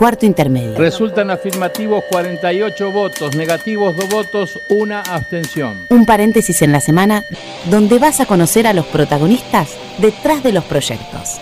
Cuarto 0.00 0.24
Intermedio. 0.24 0.78
Resultan 0.78 1.30
afirmativos 1.30 2.04
48 2.10 2.90
votos, 2.90 3.36
negativos 3.36 3.94
2 3.94 4.08
votos, 4.08 4.58
una 4.70 5.02
abstención. 5.02 5.84
Un 5.90 6.06
paréntesis 6.06 6.62
en 6.62 6.72
la 6.72 6.80
semana 6.80 7.22
donde 7.66 7.98
vas 7.98 8.18
a 8.20 8.24
conocer 8.24 8.66
a 8.66 8.72
los 8.72 8.86
protagonistas 8.86 9.76
detrás 9.98 10.42
de 10.42 10.54
los 10.54 10.64
proyectos. 10.64 11.38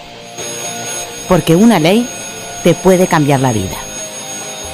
Porque 1.29 1.55
una 1.55 1.79
ley 1.79 2.05
te 2.65 2.75
puede 2.75 3.07
cambiar 3.07 3.39
la 3.39 3.53
vida. 3.53 3.77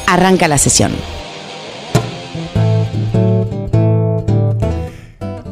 Arranca 0.07 0.49
la 0.49 0.57
sesión. 0.57 0.93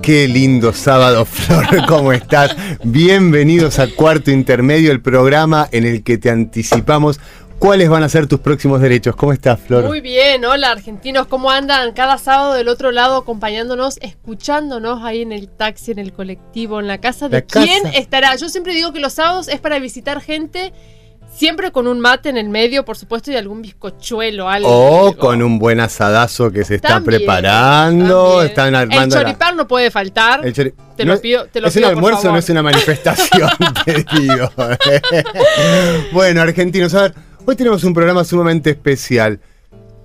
Qué 0.02 0.26
lindo 0.26 0.72
sábado, 0.72 1.24
Flor, 1.26 1.86
¿cómo 1.86 2.12
estás? 2.12 2.56
Bienvenidos 2.82 3.78
a 3.78 3.86
Cuarto 3.86 4.32
Intermedio, 4.32 4.90
el 4.90 5.00
programa 5.00 5.68
en 5.70 5.84
el 5.84 6.02
que 6.02 6.18
te 6.18 6.28
anticipamos 6.28 7.20
cuáles 7.62 7.88
van 7.88 8.02
a 8.02 8.08
ser 8.08 8.26
tus 8.26 8.40
próximos 8.40 8.80
derechos. 8.80 9.14
¿Cómo 9.14 9.32
estás, 9.32 9.60
Flor? 9.60 9.84
Muy 9.84 10.00
bien, 10.00 10.44
hola 10.44 10.72
argentinos, 10.72 11.28
¿cómo 11.28 11.48
andan? 11.48 11.92
Cada 11.92 12.18
sábado 12.18 12.54
del 12.54 12.66
otro 12.66 12.90
lado 12.90 13.16
acompañándonos, 13.16 13.98
escuchándonos 14.02 15.04
ahí 15.04 15.22
en 15.22 15.30
el 15.30 15.48
taxi, 15.48 15.92
en 15.92 16.00
el 16.00 16.12
colectivo, 16.12 16.80
en 16.80 16.88
la 16.88 16.98
casa 16.98 17.28
de 17.28 17.36
La 17.36 17.42
casa. 17.42 17.64
quién 17.64 17.86
estará. 17.94 18.34
Yo 18.34 18.48
siempre 18.48 18.74
digo 18.74 18.92
que 18.92 18.98
los 18.98 19.12
sábados 19.12 19.46
es 19.46 19.60
para 19.60 19.78
visitar 19.78 20.20
gente. 20.20 20.72
Siempre 21.34 21.70
con 21.70 21.86
un 21.86 21.98
mate 22.00 22.28
en 22.28 22.36
el 22.36 22.50
medio, 22.50 22.84
por 22.84 22.98
supuesto, 22.98 23.30
y 23.30 23.36
algún 23.36 23.62
bizcochuelo, 23.62 24.50
algo. 24.50 24.68
O 25.06 25.16
con 25.16 25.40
un 25.40 25.58
buen 25.58 25.78
asadazo 25.80 26.50
que 26.50 26.62
se 26.64 26.74
está 26.74 26.88
También, 26.88 27.20
preparando, 27.20 28.24
también. 28.32 28.46
están 28.48 28.68
El 28.68 28.74
armando 28.74 29.16
la- 29.16 29.22
choripán 29.22 29.56
no 29.56 29.66
puede 29.68 29.90
faltar. 29.90 30.44
el 30.44 30.52
chori- 30.52 30.74
Te 30.96 31.04
lo 31.06 31.18
pido- 31.22 31.46
te 31.46 31.60
lo 31.62 31.68
es 31.68 31.76
un 31.76 31.80
pido, 31.80 31.88
por 31.90 31.96
almuerzo, 31.98 32.18
favor. 32.22 32.32
no 32.32 32.38
es 32.38 32.50
una 32.50 32.62
manifestación, 32.62 33.48
te 33.86 34.04
digo. 34.20 34.50
bueno, 36.12 36.42
argentinos, 36.42 36.92
a 36.94 37.02
ver, 37.02 37.14
hoy 37.44 37.56
tenemos 37.56 37.84
un 37.84 37.94
programa 37.94 38.24
sumamente 38.24 38.70
especial. 38.70 39.40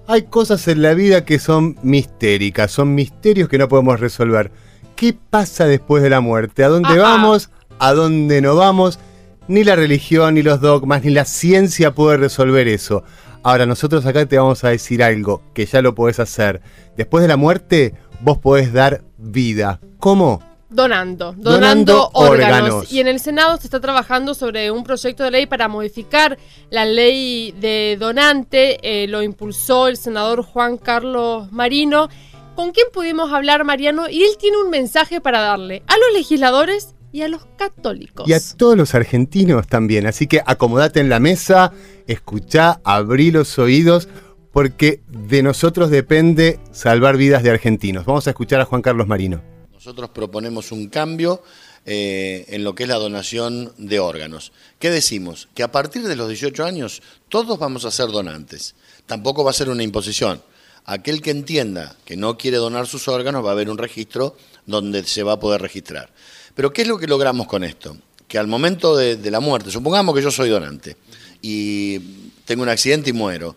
Hay 0.08 0.24
cosas 0.24 0.68
en 0.68 0.82
la 0.82 0.94
vida 0.94 1.26
que 1.26 1.40
son 1.40 1.78
mistéricas, 1.84 2.72
son 2.72 2.96
misterios 2.96 3.50
que 3.50 3.58
no 3.58 3.68
podemos 3.68 4.00
resolver. 4.00 4.52
¿Qué 4.96 5.14
pasa 5.14 5.66
después 5.66 6.02
de 6.02 6.10
la 6.10 6.22
muerte? 6.22 6.64
¿A 6.64 6.70
dónde 6.70 6.90
Ajá. 6.90 7.02
vamos? 7.02 7.50
¿A 7.80 7.94
dónde 7.94 8.42
no 8.42 8.56
vamos? 8.56 9.00
Ni 9.48 9.64
la 9.64 9.76
religión, 9.76 10.34
ni 10.34 10.42
los 10.42 10.62
dogmas, 10.62 11.04
ni 11.04 11.12
la 11.12 11.26
ciencia 11.26 11.94
puede 11.94 12.18
resolver 12.18 12.68
eso. 12.68 13.04
Ahora, 13.44 13.66
nosotros 13.66 14.06
acá 14.06 14.26
te 14.26 14.38
vamos 14.38 14.64
a 14.64 14.70
decir 14.70 15.04
algo, 15.04 15.42
que 15.54 15.66
ya 15.66 15.82
lo 15.82 15.94
podés 15.94 16.20
hacer. 16.20 16.62
Después 16.98 17.22
de 17.22 17.28
la 17.28 17.38
muerte, 17.38 17.94
vos 18.22 18.40
podés 18.40 18.74
dar 18.74 19.04
vida. 19.18 19.80
¿Cómo? 20.00 20.42
Donando, 20.70 21.34
Donando 21.38 21.52
donando, 21.52 22.10
órganos. 22.14 22.58
órganos. 22.60 22.92
Y 22.92 23.00
en 23.00 23.08
el 23.08 23.20
Senado 23.22 23.56
se 23.58 23.68
está 23.68 23.80
trabajando 23.80 24.34
sobre 24.34 24.70
un 24.70 24.84
proyecto 24.84 25.24
de 25.24 25.32
ley 25.32 25.46
para 25.46 25.70
modificar 25.70 26.38
la 26.70 26.84
ley 26.86 27.54
de 27.54 27.96
donante. 28.00 28.78
eh, 28.82 29.08
lo 29.08 29.24
impulsó 29.24 29.88
el 29.88 29.96
senador 29.96 30.44
Juan 30.44 30.78
Carlos 30.78 31.52
Marino. 31.52 32.10
¿Con 32.56 32.72
quién 32.72 32.88
pudimos 32.92 33.32
hablar, 33.32 33.64
Mariano? 33.64 34.10
Y 34.10 34.24
él 34.24 34.36
tiene 34.38 34.58
un 34.58 34.70
mensaje 34.70 35.22
para 35.22 35.40
darle 35.40 35.84
a 35.88 35.94
los 35.98 36.14
legisladores 36.14 36.96
y 37.14 37.22
a 37.22 37.28
los 37.30 37.46
católicos. 37.58 38.28
Y 38.28 38.34
a 38.34 38.40
todos 38.58 38.76
los 38.76 38.94
argentinos 38.94 39.68
también. 39.68 40.06
Así 40.06 40.28
que 40.28 40.42
acomodate 40.46 41.00
en 41.00 41.08
la 41.10 41.20
mesa, 41.20 41.72
escuchá, 42.08 42.82
abrí 42.84 43.32
los 43.32 43.58
oídos, 43.58 44.10
porque 44.52 45.02
de 45.08 45.44
nosotros 45.44 45.92
depende 45.92 46.60
salvar 46.72 47.16
vidas 47.16 47.44
de 47.44 47.52
argentinos. 47.52 48.06
Vamos 48.06 48.28
a 48.28 48.32
escuchar 48.32 48.60
a 48.60 48.66
Juan 48.66 48.82
Carlos 48.82 49.08
Marino. 49.08 49.42
Nosotros 49.78 50.10
proponemos 50.10 50.72
un 50.72 50.88
cambio 50.88 51.44
eh, 51.86 52.46
en 52.48 52.64
lo 52.64 52.74
que 52.74 52.82
es 52.82 52.90
la 52.90 52.96
donación 52.96 53.72
de 53.78 54.00
órganos. 54.00 54.52
¿Qué 54.80 54.90
decimos? 54.90 55.50
Que 55.54 55.62
a 55.62 55.72
partir 55.72 56.02
de 56.02 56.16
los 56.16 56.28
18 56.30 56.66
años 56.66 57.04
todos 57.30 57.60
vamos 57.60 57.86
a 57.86 57.92
ser 57.92 58.08
donantes. 58.08 58.74
Tampoco 59.06 59.44
va 59.44 59.52
a 59.52 59.54
ser 59.54 59.70
una 59.70 59.84
imposición. 59.84 60.42
Aquel 60.86 61.22
que 61.22 61.30
entienda 61.30 61.96
que 62.06 62.18
no 62.18 62.40
quiere 62.40 62.58
donar 62.58 62.88
sus 62.88 63.08
órganos 63.08 63.46
va 63.46 63.50
a 63.50 63.52
haber 63.52 63.70
un 63.70 63.78
registro 63.78 64.36
donde 64.66 65.04
se 65.04 65.22
va 65.22 65.34
a 65.34 65.40
poder 65.40 65.62
registrar. 65.62 66.10
Pero 66.56 66.74
¿qué 66.74 66.82
es 66.82 66.88
lo 66.88 66.98
que 66.98 67.06
logramos 67.06 67.46
con 67.46 67.64
esto? 67.64 67.96
Que 68.28 68.40
al 68.40 68.48
momento 68.48 68.98
de, 68.98 69.16
de 69.16 69.30
la 69.30 69.42
muerte, 69.42 69.70
supongamos 69.70 70.16
que 70.16 70.24
yo 70.24 70.32
soy 70.32 70.50
donante 70.50 70.98
y 71.44 72.00
tengo 72.46 72.64
un 72.64 72.70
accidente 72.70 73.12
y 73.12 73.14
muero, 73.14 73.56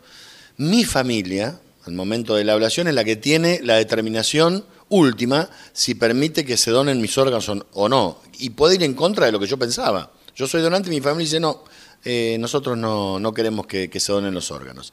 mi 0.59 0.85
familia, 0.85 1.59
al 1.87 1.95
momento 1.95 2.35
de 2.35 2.45
la 2.45 2.53
ablación, 2.53 2.89
es 2.89 2.95
la 2.95 3.05
que 3.05 3.17
tiene 3.17 3.61
la 3.63 3.77
determinación 3.77 4.67
última 4.91 5.49
si 5.73 5.95
permite 5.95 6.45
que 6.45 6.57
se 6.57 6.71
donen 6.71 7.01
mis 7.01 7.17
órganos 7.19 7.49
o- 7.49 7.89
no. 7.89 8.19
Y 8.39 8.51
puede 8.51 8.75
ir 8.77 8.83
en 8.83 8.95
contra 8.95 9.27
de 9.27 9.33
lo 9.33 9.41
que 9.41 9.47
yo 9.47 9.59
pensaba. 9.59 10.13
Yo 10.37 10.47
soy 10.47 10.61
donante 10.63 10.89
y 10.91 10.95
mi 10.95 11.01
familia 11.01 11.25
dice, 11.25 11.41
no, 11.41 11.65
eh, 12.05 12.37
nosotros 12.39 12.77
no, 12.79 13.19
no 13.19 13.33
queremos 13.35 13.67
que, 13.67 13.89
que 13.91 14.01
se 14.01 14.13
donen 14.13 14.33
los 14.35 14.51
órganos. 14.51 14.93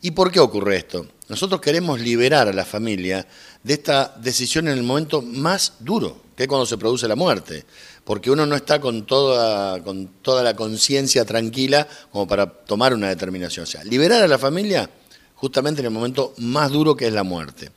¿Y 0.00 0.12
por 0.12 0.30
qué 0.30 0.38
ocurre 0.38 0.76
esto? 0.76 1.06
Nosotros 1.28 1.60
queremos 1.60 2.00
liberar 2.00 2.46
a 2.48 2.52
la 2.52 2.64
familia 2.64 3.26
de 3.64 3.74
esta 3.74 4.14
decisión 4.20 4.68
en 4.68 4.78
el 4.78 4.84
momento 4.84 5.22
más 5.22 5.74
duro, 5.80 6.22
que 6.36 6.44
es 6.44 6.48
cuando 6.48 6.66
se 6.66 6.78
produce 6.78 7.08
la 7.08 7.16
muerte, 7.16 7.64
porque 8.04 8.30
uno 8.30 8.46
no 8.46 8.54
está 8.54 8.80
con 8.80 9.06
toda, 9.06 9.82
con 9.82 10.06
toda 10.22 10.42
la 10.44 10.54
conciencia 10.54 11.24
tranquila 11.24 11.86
como 12.12 12.28
para 12.28 12.46
tomar 12.48 12.94
una 12.94 13.08
determinación. 13.08 13.64
O 13.64 13.66
sea, 13.66 13.82
liberar 13.84 14.22
a 14.22 14.28
la 14.28 14.38
familia 14.38 14.88
justamente 15.34 15.80
en 15.80 15.86
el 15.86 15.92
momento 15.92 16.32
más 16.38 16.70
duro 16.70 16.96
que 16.96 17.06
es 17.08 17.12
la 17.12 17.24
muerte. 17.24 17.70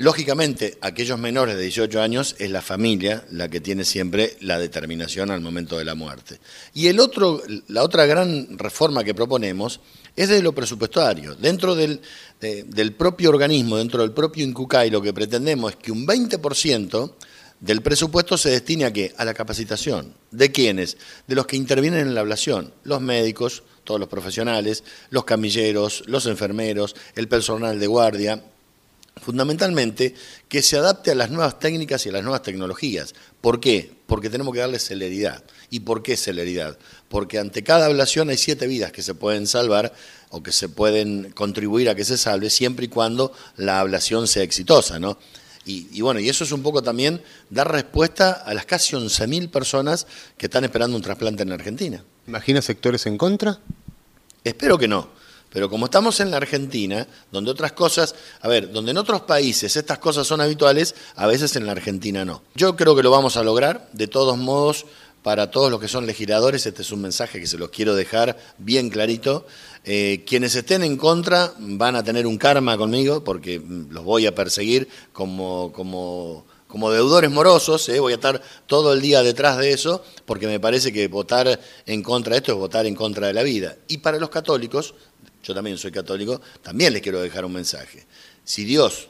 Lógicamente, 0.00 0.78
aquellos 0.80 1.18
menores 1.18 1.56
de 1.56 1.62
18 1.64 2.00
años 2.00 2.34
es 2.38 2.50
la 2.50 2.62
familia 2.62 3.22
la 3.32 3.50
que 3.50 3.60
tiene 3.60 3.84
siempre 3.84 4.34
la 4.40 4.58
determinación 4.58 5.30
al 5.30 5.42
momento 5.42 5.76
de 5.76 5.84
la 5.84 5.94
muerte. 5.94 6.40
Y 6.72 6.86
el 6.86 6.98
otro, 7.00 7.42
la 7.68 7.82
otra 7.82 8.06
gran 8.06 8.56
reforma 8.56 9.04
que 9.04 9.12
proponemos 9.12 9.80
es 10.16 10.30
de 10.30 10.40
lo 10.40 10.54
presupuestario. 10.54 11.34
Dentro 11.34 11.74
del, 11.74 12.00
de- 12.40 12.62
del 12.62 12.94
propio 12.94 13.28
organismo, 13.28 13.76
dentro 13.76 14.00
del 14.00 14.12
propio 14.12 14.42
INCUCAI, 14.42 14.88
lo 14.88 15.02
que 15.02 15.12
pretendemos 15.12 15.72
es 15.72 15.76
que 15.76 15.92
un 15.92 16.06
20% 16.06 17.12
del 17.60 17.82
presupuesto 17.82 18.38
se 18.38 18.48
destine 18.48 18.86
a 18.86 18.92
qué? 18.94 19.12
A 19.18 19.26
la 19.26 19.34
capacitación. 19.34 20.14
¿De 20.30 20.50
quiénes? 20.50 20.96
De 21.26 21.34
los 21.34 21.46
que 21.46 21.56
intervienen 21.56 22.06
en 22.06 22.14
la 22.14 22.22
ablación. 22.22 22.72
Los 22.84 23.02
médicos, 23.02 23.64
todos 23.84 24.00
los 24.00 24.08
profesionales, 24.08 24.82
los 25.10 25.24
camilleros, 25.24 26.04
los 26.06 26.24
enfermeros, 26.24 26.96
el 27.16 27.28
personal 27.28 27.78
de 27.78 27.86
guardia, 27.86 28.42
fundamentalmente 29.16 30.14
que 30.48 30.62
se 30.62 30.76
adapte 30.76 31.10
a 31.10 31.14
las 31.14 31.30
nuevas 31.30 31.58
técnicas 31.58 32.04
y 32.06 32.08
a 32.08 32.12
las 32.12 32.22
nuevas 32.22 32.42
tecnologías. 32.42 33.14
¿Por 33.40 33.60
qué? 33.60 33.92
Porque 34.06 34.30
tenemos 34.30 34.52
que 34.54 34.60
darle 34.60 34.78
celeridad. 34.78 35.42
¿Y 35.70 35.80
por 35.80 36.02
qué 36.02 36.16
celeridad? 36.16 36.78
Porque 37.08 37.38
ante 37.38 37.62
cada 37.62 37.86
ablación 37.86 38.30
hay 38.30 38.38
siete 38.38 38.66
vidas 38.66 38.92
que 38.92 39.02
se 39.02 39.14
pueden 39.14 39.46
salvar 39.46 39.92
o 40.30 40.42
que 40.42 40.52
se 40.52 40.68
pueden 40.68 41.32
contribuir 41.32 41.88
a 41.88 41.94
que 41.94 42.04
se 42.04 42.18
salve 42.18 42.50
siempre 42.50 42.86
y 42.86 42.88
cuando 42.88 43.32
la 43.56 43.80
ablación 43.80 44.26
sea 44.26 44.42
exitosa, 44.42 44.98
¿no? 44.98 45.18
Y, 45.66 45.88
y 45.92 46.00
bueno, 46.00 46.20
y 46.20 46.28
eso 46.28 46.42
es 46.42 46.52
un 46.52 46.62
poco 46.62 46.82
también 46.82 47.22
dar 47.50 47.70
respuesta 47.70 48.32
a 48.32 48.54
las 48.54 48.64
casi 48.64 48.96
11.000 48.96 49.50
personas 49.50 50.06
que 50.38 50.46
están 50.46 50.64
esperando 50.64 50.96
un 50.96 51.02
trasplante 51.02 51.42
en 51.42 51.52
Argentina. 51.52 52.02
¿Imagina 52.26 52.62
sectores 52.62 53.06
en 53.06 53.18
contra? 53.18 53.60
Espero 54.42 54.78
que 54.78 54.88
no. 54.88 55.19
Pero 55.52 55.68
como 55.68 55.86
estamos 55.86 56.20
en 56.20 56.30
la 56.30 56.36
Argentina, 56.36 57.06
donde 57.32 57.50
otras 57.50 57.72
cosas, 57.72 58.14
a 58.40 58.48
ver, 58.48 58.70
donde 58.70 58.92
en 58.92 58.98
otros 58.98 59.22
países 59.22 59.74
estas 59.76 59.98
cosas 59.98 60.26
son 60.26 60.40
habituales, 60.40 60.94
a 61.16 61.26
veces 61.26 61.56
en 61.56 61.66
la 61.66 61.72
Argentina 61.72 62.24
no. 62.24 62.42
Yo 62.54 62.76
creo 62.76 62.94
que 62.94 63.02
lo 63.02 63.10
vamos 63.10 63.36
a 63.36 63.42
lograr. 63.42 63.88
De 63.92 64.06
todos 64.06 64.38
modos, 64.38 64.86
para 65.22 65.50
todos 65.50 65.70
los 65.70 65.80
que 65.80 65.88
son 65.88 66.06
legisladores, 66.06 66.64
este 66.66 66.82
es 66.82 66.92
un 66.92 67.02
mensaje 67.02 67.40
que 67.40 67.46
se 67.46 67.58
los 67.58 67.70
quiero 67.70 67.94
dejar 67.94 68.38
bien 68.58 68.90
clarito. 68.90 69.46
Eh, 69.84 70.24
quienes 70.26 70.54
estén 70.54 70.82
en 70.82 70.96
contra 70.96 71.52
van 71.58 71.96
a 71.96 72.04
tener 72.04 72.26
un 72.26 72.38
karma 72.38 72.76
conmigo, 72.76 73.24
porque 73.24 73.58
mm, 73.58 73.90
los 73.90 74.04
voy 74.04 74.26
a 74.26 74.34
perseguir 74.34 74.88
como, 75.12 75.72
como, 75.72 76.46
como 76.70 76.90
deudores 76.92 77.30
morosos, 77.30 77.88
¿eh? 77.88 77.98
voy 77.98 78.12
a 78.12 78.16
estar 78.16 78.40
todo 78.66 78.92
el 78.92 79.00
día 79.00 79.22
detrás 79.22 79.58
de 79.58 79.72
eso, 79.72 80.04
porque 80.24 80.46
me 80.46 80.60
parece 80.60 80.92
que 80.92 81.08
votar 81.08 81.58
en 81.84 82.02
contra 82.02 82.32
de 82.32 82.38
esto 82.38 82.52
es 82.52 82.58
votar 82.58 82.86
en 82.86 82.94
contra 82.94 83.26
de 83.26 83.32
la 83.32 83.42
vida. 83.42 83.76
Y 83.88 83.98
para 83.98 84.18
los 84.18 84.30
católicos, 84.30 84.94
yo 85.42 85.52
también 85.52 85.76
soy 85.78 85.90
católico, 85.90 86.40
también 86.62 86.92
les 86.92 87.02
quiero 87.02 87.20
dejar 87.20 87.44
un 87.44 87.52
mensaje. 87.52 88.06
Si 88.44 88.64
Dios 88.64 89.08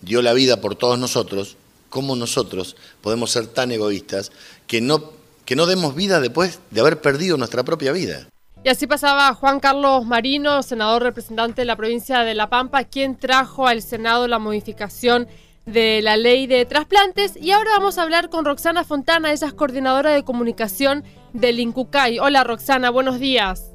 dio 0.00 0.22
la 0.22 0.32
vida 0.32 0.62
por 0.62 0.76
todos 0.76 0.98
nosotros, 0.98 1.56
¿cómo 1.90 2.16
nosotros 2.16 2.74
podemos 3.02 3.30
ser 3.30 3.46
tan 3.48 3.70
egoístas 3.70 4.32
que 4.66 4.80
no, 4.80 5.12
que 5.44 5.56
no 5.56 5.66
demos 5.66 5.94
vida 5.94 6.20
después 6.20 6.60
de 6.70 6.80
haber 6.80 7.02
perdido 7.02 7.36
nuestra 7.36 7.64
propia 7.64 7.92
vida? 7.92 8.28
Y 8.64 8.70
así 8.70 8.86
pasaba 8.86 9.34
Juan 9.34 9.60
Carlos 9.60 10.06
Marino, 10.06 10.62
senador 10.62 11.02
representante 11.02 11.60
de 11.60 11.66
la 11.66 11.76
provincia 11.76 12.20
de 12.20 12.34
La 12.34 12.48
Pampa, 12.48 12.84
quien 12.84 13.16
trajo 13.16 13.66
al 13.66 13.82
Senado 13.82 14.26
la 14.26 14.38
modificación 14.38 15.28
de 15.72 16.00
la 16.02 16.16
ley 16.16 16.46
de 16.46 16.64
trasplantes. 16.64 17.36
Y 17.36 17.52
ahora 17.52 17.70
vamos 17.76 17.98
a 17.98 18.02
hablar 18.02 18.30
con 18.30 18.44
Roxana 18.44 18.84
Fontana, 18.84 19.32
ella 19.32 19.46
es 19.46 19.52
coordinadora 19.54 20.10
de 20.10 20.24
comunicación 20.24 21.04
del 21.32 21.60
INCUCAI. 21.60 22.18
Hola 22.18 22.44
Roxana, 22.44 22.90
buenos 22.90 23.18
días. 23.18 23.72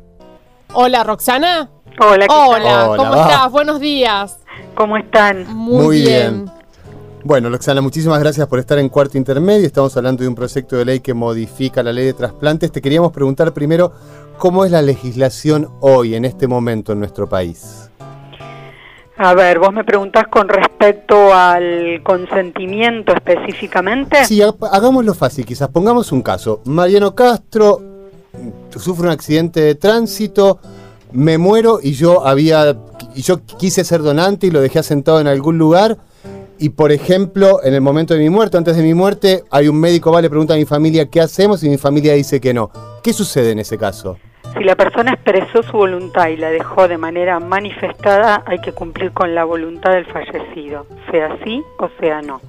Hola 0.74 1.04
Roxana. 1.04 1.70
Hola. 2.00 2.26
Hola, 2.30 2.90
Hola, 2.90 2.98
¿cómo 2.98 3.12
va. 3.12 3.22
estás? 3.30 3.52
Buenos 3.52 3.80
días. 3.80 4.40
¿Cómo 4.76 4.98
están? 4.98 5.46
Muy, 5.54 5.84
Muy 5.86 6.02
bien. 6.02 6.46
bien. 6.46 6.64
Bueno, 7.26 7.50
Roxana, 7.50 7.80
muchísimas 7.80 8.20
gracias 8.20 8.48
por 8.48 8.60
estar 8.60 8.78
en 8.80 8.90
Cuarto 8.90 9.18
Intermedio. 9.18 9.66
Estamos 9.66 9.96
hablando 9.96 10.24
de 10.24 10.28
un 10.28 10.36
proyecto 10.36 10.76
de 10.76 10.84
ley 10.84 11.00
que 11.00 11.14
modifica 11.14 11.82
la 11.82 11.94
ley 11.94 12.06
de 12.06 12.14
trasplantes. 12.14 12.72
Te 12.72 12.82
queríamos 12.82 13.14
preguntar 13.14 13.54
primero, 13.54 13.94
cómo 14.38 14.66
es 14.66 14.72
la 14.72 14.82
legislación 14.82 15.70
hoy, 15.80 16.16
en 16.16 16.26
este 16.26 16.48
momento, 16.48 16.92
en 16.92 17.00
nuestro 17.00 17.30
país. 17.30 17.83
A 19.18 19.34
ver, 19.36 19.60
vos 19.60 19.72
me 19.72 19.84
preguntás 19.84 20.28
con 20.28 20.48
respecto 20.48 21.34
al 21.34 22.02
consentimiento 22.04 23.14
específicamente. 23.14 24.26
Sí, 24.26 24.42
hagámoslo 24.42 25.14
fácil, 25.14 25.46
quizás 25.46 25.70
pongamos 25.70 26.12
un 26.12 26.22
caso. 26.22 26.62
Mariano 26.66 27.14
Castro 27.14 27.82
sufre 28.76 29.06
un 29.06 29.12
accidente 29.12 29.62
de 29.62 29.76
tránsito, 29.76 30.60
me 31.12 31.38
muero 31.38 31.80
y 31.82 31.94
yo 31.94 32.26
había 32.26 32.76
y 33.14 33.22
yo 33.22 33.42
quise 33.46 33.84
ser 33.84 34.02
donante 34.02 34.48
y 34.48 34.52
lo 34.52 34.62
dejé 34.62 34.80
asentado 34.80 35.22
en 35.22 35.28
algún 35.28 35.60
lugar 35.60 35.98
y 36.58 36.70
por 36.70 36.92
ejemplo, 36.92 37.64
en 37.64 37.74
el 37.74 37.82
momento 37.82 38.14
de 38.14 38.22
mi 38.22 38.30
muerte, 38.30 38.58
antes 38.58 38.76
de 38.78 38.84
mi 38.84 38.94
muerte, 38.94 39.44
hay 39.52 39.68
un 39.68 39.80
médico 39.80 40.12
va 40.12 40.22
le 40.22 40.30
pregunta 40.30 40.54
a 40.54 40.58
mi 40.58 40.66
familia 40.66 41.10
qué 41.10 41.22
hacemos 41.22 41.64
y 41.64 41.70
mi 41.70 41.78
familia 41.78 42.14
dice 42.14 42.40
que 42.40 42.54
no. 42.54 42.72
¿Qué 43.04 43.12
sucede 43.12 43.52
en 43.52 43.60
ese 43.60 43.78
caso? 43.78 44.18
Si 44.56 44.64
la 44.64 44.76
persona 44.76 45.14
expresó 45.14 45.64
su 45.64 45.78
voluntad 45.78 46.28
y 46.28 46.38
la 46.38 46.52
dejó 46.52 46.88
de 46.88 46.98
manera 46.98 47.40
manifestada, 47.40 48.44
hay 48.46 48.60
que 48.60 48.72
cumplir 48.72 49.12
con 49.12 49.34
la 49.34 49.46
voluntad 49.46 49.94
del 49.94 50.06
fallecido, 50.06 50.86
sea 51.10 51.38
sí 51.44 51.64
o 51.80 51.90
sea 52.00 52.22
no. 52.22 52.40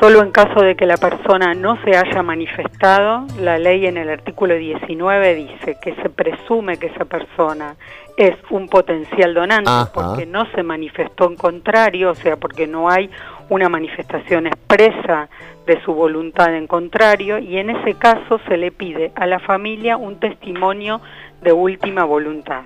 Solo 0.00 0.22
en 0.22 0.32
caso 0.32 0.62
de 0.62 0.74
que 0.74 0.84
la 0.84 0.96
persona 0.96 1.54
no 1.54 1.76
se 1.84 1.96
haya 1.96 2.22
manifestado, 2.22 3.24
la 3.38 3.58
ley 3.58 3.86
en 3.86 3.98
el 3.98 4.10
artículo 4.10 4.54
19 4.54 5.34
dice 5.36 5.76
que 5.80 5.94
se 5.96 6.08
presume 6.08 6.78
que 6.78 6.86
esa 6.86 7.04
persona 7.04 7.76
es 8.16 8.34
un 8.50 8.68
potencial 8.68 9.32
donante 9.32 9.70
porque 9.94 10.26
no 10.26 10.44
se 10.52 10.62
manifestó 10.62 11.28
en 11.28 11.36
contrario, 11.36 12.10
o 12.10 12.14
sea, 12.14 12.36
porque 12.36 12.66
no 12.66 12.90
hay 12.90 13.10
una 13.48 13.68
manifestación 13.68 14.46
expresa 14.46 15.28
de 15.66 15.80
su 15.82 15.94
voluntad 15.94 16.54
en 16.54 16.66
contrario 16.66 17.38
y 17.38 17.58
en 17.58 17.70
ese 17.70 17.94
caso 17.94 18.40
se 18.48 18.56
le 18.56 18.72
pide 18.72 19.12
a 19.14 19.26
la 19.26 19.38
familia 19.38 19.96
un 19.96 20.18
testimonio 20.18 21.00
de 21.42 21.52
última 21.52 22.04
voluntad. 22.04 22.62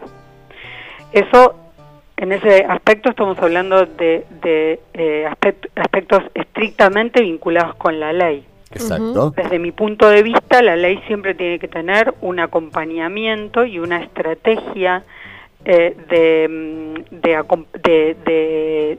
Eso, 1.12 1.54
en 2.16 2.32
ese 2.32 2.64
aspecto 2.64 3.10
estamos 3.10 3.38
hablando 3.38 3.86
de, 3.86 4.26
eh, 4.94 5.26
aspectos 5.74 6.22
estrictamente 6.34 7.22
vinculados 7.22 7.74
con 7.76 8.00
la 8.00 8.12
ley. 8.12 8.44
Exacto. 8.70 9.30
Desde 9.30 9.58
mi 9.58 9.72
punto 9.72 10.08
de 10.08 10.22
vista, 10.22 10.60
la 10.60 10.76
ley 10.76 11.00
siempre 11.06 11.34
tiene 11.34 11.58
que 11.58 11.68
tener 11.68 12.14
un 12.20 12.40
acompañamiento 12.40 13.64
y 13.64 13.78
una 13.78 14.02
estrategia 14.02 15.04
eh, 15.68 16.46
mm, 16.48 16.94
de, 17.10 18.16
de, 18.24 18.98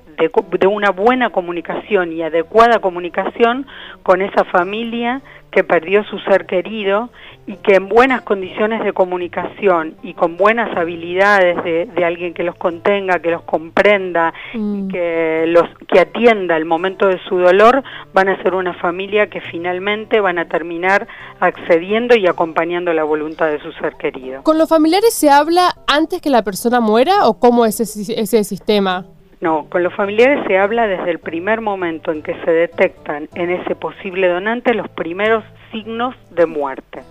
de, 0.60 0.68
una 0.68 0.92
buena 0.92 1.30
comunicación 1.30 2.12
y 2.12 2.22
adecuada 2.22 2.80
comunicación 2.80 3.66
con 4.04 4.22
esa 4.22 4.44
familia 4.46 5.22
que 5.52 5.64
perdió 5.64 6.04
su 6.04 6.20
ser 6.20 6.46
querido 6.46 7.10
y 7.46 7.56
que 7.56 7.76
en 7.76 7.88
buenas 7.88 8.22
condiciones 8.22 8.84
de 8.84 8.92
comunicación 8.92 9.96
y 10.04 10.14
con 10.14 10.36
buenas 10.36 10.76
habilidades 10.78 11.64
de, 11.64 12.06
alguien 12.06 12.34
que 12.34 12.44
los 12.44 12.56
contenga, 12.56 13.20
que 13.20 13.32
los 13.32 13.42
comprenda 13.44 14.34
y 14.54 14.58
mm. 14.58 14.88
que 14.90 15.46
los 15.48 15.64
que 15.88 16.00
atienda 16.00 16.58
el 16.58 16.66
momento 16.66 17.08
de 17.08 17.20
su 17.28 17.38
dolor, 17.38 17.84
van 18.14 18.30
a 18.30 18.42
ser 18.44 18.54
una 18.54 18.74
familia 18.74 19.28
que 19.28 19.42
finalmente 19.42 20.20
van 20.20 20.40
a 20.40 20.48
terminar 20.48 21.08
accediendo 21.40 22.16
y 22.16 22.28
acompañando 22.28 22.94
la 22.94 23.04
voluntad 23.04 23.48
de 23.48 23.60
su 23.62 23.72
ser 23.74 23.96
querido. 23.96 24.44
¿Con 24.44 24.58
los 24.58 24.70
familiares 24.70 25.14
se 25.14 25.30
habla 25.30 25.76
antes 25.88 26.22
que 26.22 26.30
la 26.30 26.44
persona 26.44 26.82
muera 26.82 27.28
o 27.28 27.40
cómo 27.40 27.66
es 27.66 27.80
ese, 27.80 28.20
ese 28.20 28.44
sistema? 28.44 29.06
No, 29.40 29.68
con 29.70 29.84
los 29.84 29.94
familiares 29.94 30.44
se 30.48 30.58
habla 30.58 30.88
desde 30.88 31.12
el 31.12 31.20
primer 31.20 31.62
momento 31.62 32.12
en 32.12 32.24
que 32.24 32.34
se 32.44 32.52
detectan 32.52 33.30
en 33.36 33.52
ese 33.52 33.76
posible 33.76 34.28
donante 34.28 34.74
los 34.74 34.90
primeros 34.90 35.44
signos 35.72 36.16
de 36.32 36.48
muerte. 36.48 37.04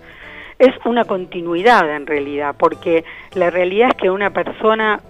Es 0.59 0.75
una 0.85 1.05
continuidad 1.05 1.89
en 1.95 2.07
realidad, 2.07 2.57
porque 2.59 3.05
la 3.35 3.51
realidad 3.51 3.91
es 3.91 3.97
que 3.97 4.11
una 4.11 4.31
persona, 4.31 5.01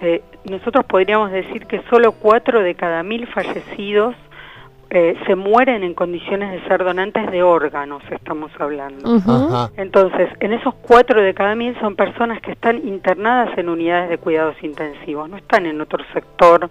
eh, 0.00 0.22
nosotros 0.50 0.84
podríamos 0.86 1.30
decir 1.30 1.66
que 1.66 1.82
solo 1.90 2.12
cuatro 2.12 2.60
de 2.60 2.74
cada 2.74 3.02
mil 3.02 3.26
fallecidos 3.28 4.16
eh, 4.90 5.16
se 5.26 5.34
mueren 5.34 5.82
en 5.82 5.92
condiciones 5.92 6.50
de 6.50 6.66
ser 6.66 6.82
donantes 6.82 7.30
de 7.30 7.42
órganos, 7.42 8.02
estamos 8.10 8.50
hablando. 8.58 9.70
Entonces, 9.76 10.30
en 10.40 10.54
esos 10.54 10.74
cuatro 10.76 11.20
de 11.20 11.34
cada 11.34 11.54
mil 11.54 11.78
son 11.78 11.94
personas 11.94 12.40
que 12.40 12.52
están 12.52 12.86
internadas 12.86 13.56
en 13.58 13.68
unidades 13.68 14.08
de 14.08 14.18
cuidados 14.18 14.56
intensivos, 14.62 15.28
no 15.28 15.36
están 15.36 15.66
en 15.66 15.80
otro 15.80 16.02
sector 16.14 16.70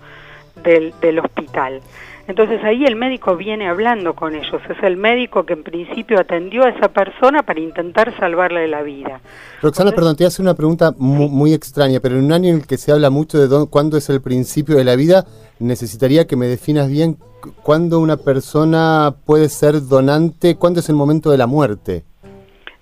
del, 0.64 0.94
del 1.00 1.20
hospital. 1.20 1.82
Entonces 2.28 2.62
ahí 2.64 2.84
el 2.84 2.98
médico 2.98 3.38
viene 3.38 3.70
hablando 3.70 4.14
con 4.14 4.36
ellos, 4.36 4.62
es 4.70 4.84
el 4.84 4.98
médico 4.98 5.46
que 5.46 5.54
en 5.54 5.64
principio 5.64 6.20
atendió 6.20 6.64
a 6.64 6.70
esa 6.70 6.90
persona 6.90 7.44
para 7.44 7.62
intentar 7.62 8.14
salvarle 8.20 8.68
la 8.68 8.82
vida. 8.82 9.22
Roxana, 9.62 9.94
perdón, 9.94 10.18
te 10.18 10.26
hace 10.26 10.42
una 10.42 10.54
pregunta 10.54 10.94
muy, 10.98 11.54
extraña, 11.54 12.02
pero 12.02 12.18
en 12.18 12.26
un 12.26 12.34
año 12.34 12.50
en 12.50 12.56
el 12.58 12.68
que 12.68 12.78
se 12.78 12.92
habla 12.92 13.10
mucho 13.10 13.40
de 13.40 13.68
cuándo 13.68 13.96
es 13.96 14.10
el 14.10 14.22
principio 14.22 14.76
de 14.76 14.84
la 14.84 14.98
vida, 14.98 15.26
necesitaría 15.60 16.28
que 16.28 16.36
me 16.36 16.48
definas 16.48 16.90
bien 16.90 17.18
cuándo 17.64 18.00
una 18.02 18.18
persona 18.18 19.16
puede 19.26 19.48
ser 19.48 19.88
donante, 19.88 20.58
cuándo 20.58 20.82
es 20.82 20.90
el 20.90 20.96
momento 20.96 21.32
de 21.32 21.38
la 21.38 21.48
muerte. 21.48 22.04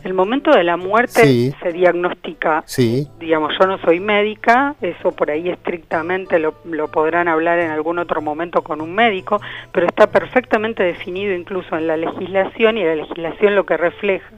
El 0.05 0.13
momento 0.13 0.51
de 0.51 0.63
la 0.63 0.77
muerte 0.77 1.51
se 1.59 1.73
diagnostica, 1.73 2.61
sí. 2.67 3.07
digamos, 3.19 3.55
yo 3.59 3.65
no 3.65 3.79
soy 3.79 3.99
médica, 3.99 4.75
eso 4.79 5.11
por 5.11 5.31
ahí 5.31 5.49
estrictamente 5.49 6.37
lo, 6.37 6.53
lo, 6.63 6.91
podrán 6.91 7.27
hablar 7.27 7.57
en 7.57 7.71
algún 7.71 7.97
otro 7.97 8.21
momento 8.21 8.61
con 8.61 8.81
un 8.81 8.93
médico, 8.93 9.41
pero 9.71 9.87
está 9.87 10.05
perfectamente 10.11 10.83
definido 10.83 11.33
incluso 11.33 11.75
en 11.75 11.87
la 11.87 11.97
legislación 11.97 12.77
y 12.77 12.83
la 12.83 12.93
legislación 12.93 13.55
lo 13.55 13.65
que 13.65 13.77
refleja 13.77 14.29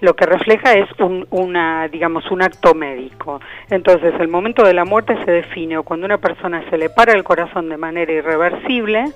lo 0.00 0.16
que 0.16 0.26
refleja 0.26 0.72
es 0.72 0.88
un, 0.98 1.26
una, 1.30 1.88
digamos, 1.88 2.30
un 2.30 2.42
acto 2.42 2.74
médico. 2.74 3.40
Entonces, 3.70 4.12
el 4.18 4.28
momento 4.28 4.64
de 4.64 4.74
la 4.74 4.84
muerte 4.84 5.16
se 5.24 5.30
define 5.30 5.78
o 5.78 5.82
cuando 5.82 6.06
una 6.06 6.18
persona 6.18 6.64
se 6.68 6.78
le 6.78 6.90
para 6.90 7.12
el 7.12 7.24
corazón 7.24 7.68
de 7.68 7.76
manera 7.76 8.12
irreversible 8.12 9.12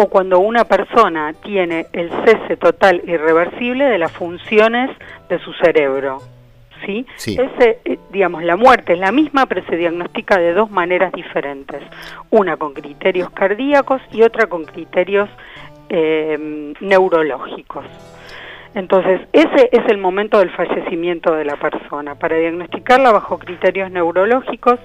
o 0.00 0.06
cuando 0.06 0.38
una 0.38 0.64
persona 0.64 1.32
tiene 1.42 1.86
el 1.92 2.08
cese 2.24 2.56
total 2.56 3.02
irreversible 3.04 3.84
de 3.86 3.98
las 3.98 4.12
funciones 4.12 4.96
de 5.28 5.40
su 5.40 5.52
cerebro. 5.54 6.18
¿sí? 6.86 7.04
Ese, 7.16 7.80
eh, 7.84 7.98
digamos, 8.12 8.44
la 8.44 8.54
muerte 8.54 8.92
es 8.92 9.00
la 9.00 9.10
misma, 9.10 9.46
pero 9.46 9.66
se 9.66 9.76
diagnostica 9.76 10.38
de 10.38 10.52
dos 10.52 10.70
maneras 10.70 11.12
diferentes. 11.12 11.82
Una 12.30 12.56
con 12.56 12.74
criterios 12.74 13.30
cardíacos 13.30 14.00
y 14.12 14.22
otra 14.22 14.46
con 14.46 14.66
criterios 14.66 15.28
eh, 15.88 16.72
neurológicos. 16.78 17.84
Entonces, 18.76 19.22
ese 19.32 19.68
es 19.72 19.84
el 19.88 19.98
momento 19.98 20.38
del 20.38 20.50
fallecimiento 20.50 21.34
de 21.34 21.44
la 21.44 21.56
persona. 21.56 22.14
Para 22.14 22.36
diagnosticarla 22.36 23.10
bajo 23.10 23.40
criterios 23.40 23.90
neurológicos 23.90 24.78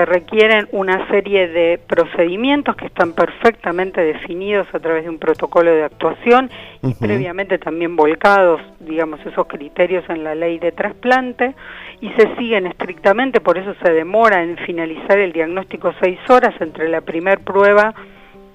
se 0.00 0.06
requieren 0.06 0.66
una 0.72 1.06
serie 1.08 1.46
de 1.46 1.78
procedimientos 1.86 2.74
que 2.74 2.86
están 2.86 3.12
perfectamente 3.12 4.00
definidos 4.00 4.66
a 4.72 4.78
través 4.78 5.04
de 5.04 5.10
un 5.10 5.18
protocolo 5.18 5.70
de 5.70 5.84
actuación 5.84 6.50
y 6.82 6.94
previamente 6.94 7.58
también 7.58 7.96
volcados, 7.96 8.62
digamos, 8.78 9.20
esos 9.26 9.46
criterios 9.46 10.02
en 10.08 10.24
la 10.24 10.34
ley 10.34 10.58
de 10.58 10.72
trasplante 10.72 11.54
y 12.00 12.08
se 12.12 12.34
siguen 12.36 12.66
estrictamente, 12.66 13.42
por 13.42 13.58
eso 13.58 13.74
se 13.82 13.92
demora 13.92 14.42
en 14.42 14.56
finalizar 14.64 15.18
el 15.18 15.34
diagnóstico 15.34 15.92
seis 16.00 16.18
horas 16.30 16.58
entre 16.60 16.88
la 16.88 17.02
primer 17.02 17.40
prueba 17.40 17.92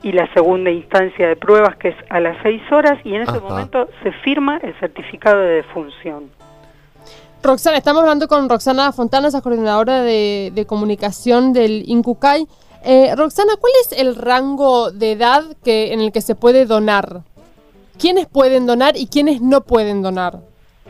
y 0.01 0.13
la 0.13 0.27
segunda 0.33 0.71
instancia 0.71 1.27
de 1.27 1.35
pruebas 1.35 1.75
que 1.75 1.89
es 1.89 1.95
a 2.09 2.19
las 2.19 2.37
seis 2.41 2.63
horas 2.71 2.97
y 3.03 3.13
en 3.13 3.21
ese 3.21 3.39
momento 3.39 3.87
se 4.01 4.11
firma 4.23 4.59
el 4.63 4.73
certificado 4.79 5.41
de 5.41 5.57
defunción. 5.57 6.23
Roxana, 7.45 7.77
estamos 7.77 8.01
hablando 8.01 8.27
con 8.27 8.49
Roxana 8.49 8.91
Fontana, 8.91 9.27
esa 9.27 9.41
coordinadora 9.41 10.01
de, 10.01 10.65
comunicación 10.67 11.53
del 11.53 11.83
INCUCAI. 11.85 12.47
Eh, 12.83 13.15
Roxana, 13.15 13.53
¿cuál 13.59 13.71
es 13.81 13.91
el 13.99 14.15
rango 14.15 14.91
de 14.91 15.11
edad 15.11 15.43
que, 15.63 15.93
en 15.93 15.99
el 15.99 16.11
que 16.11 16.21
se 16.21 16.33
puede 16.33 16.65
donar? 16.65 17.21
¿Quiénes 17.99 18.25
pueden 18.25 18.65
donar 18.65 18.97
y 18.97 19.07
quiénes 19.07 19.41
no 19.41 19.61
pueden 19.61 20.01
donar? 20.01 20.39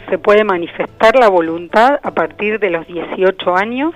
Se 0.09 0.17
puede 0.17 0.45
manifestar 0.45 1.19
la 1.19 1.27
voluntad 1.27 1.99
a 2.01 2.11
partir 2.11 2.59
de 2.59 2.69
los 2.69 2.87
18 2.87 3.55
años 3.55 3.93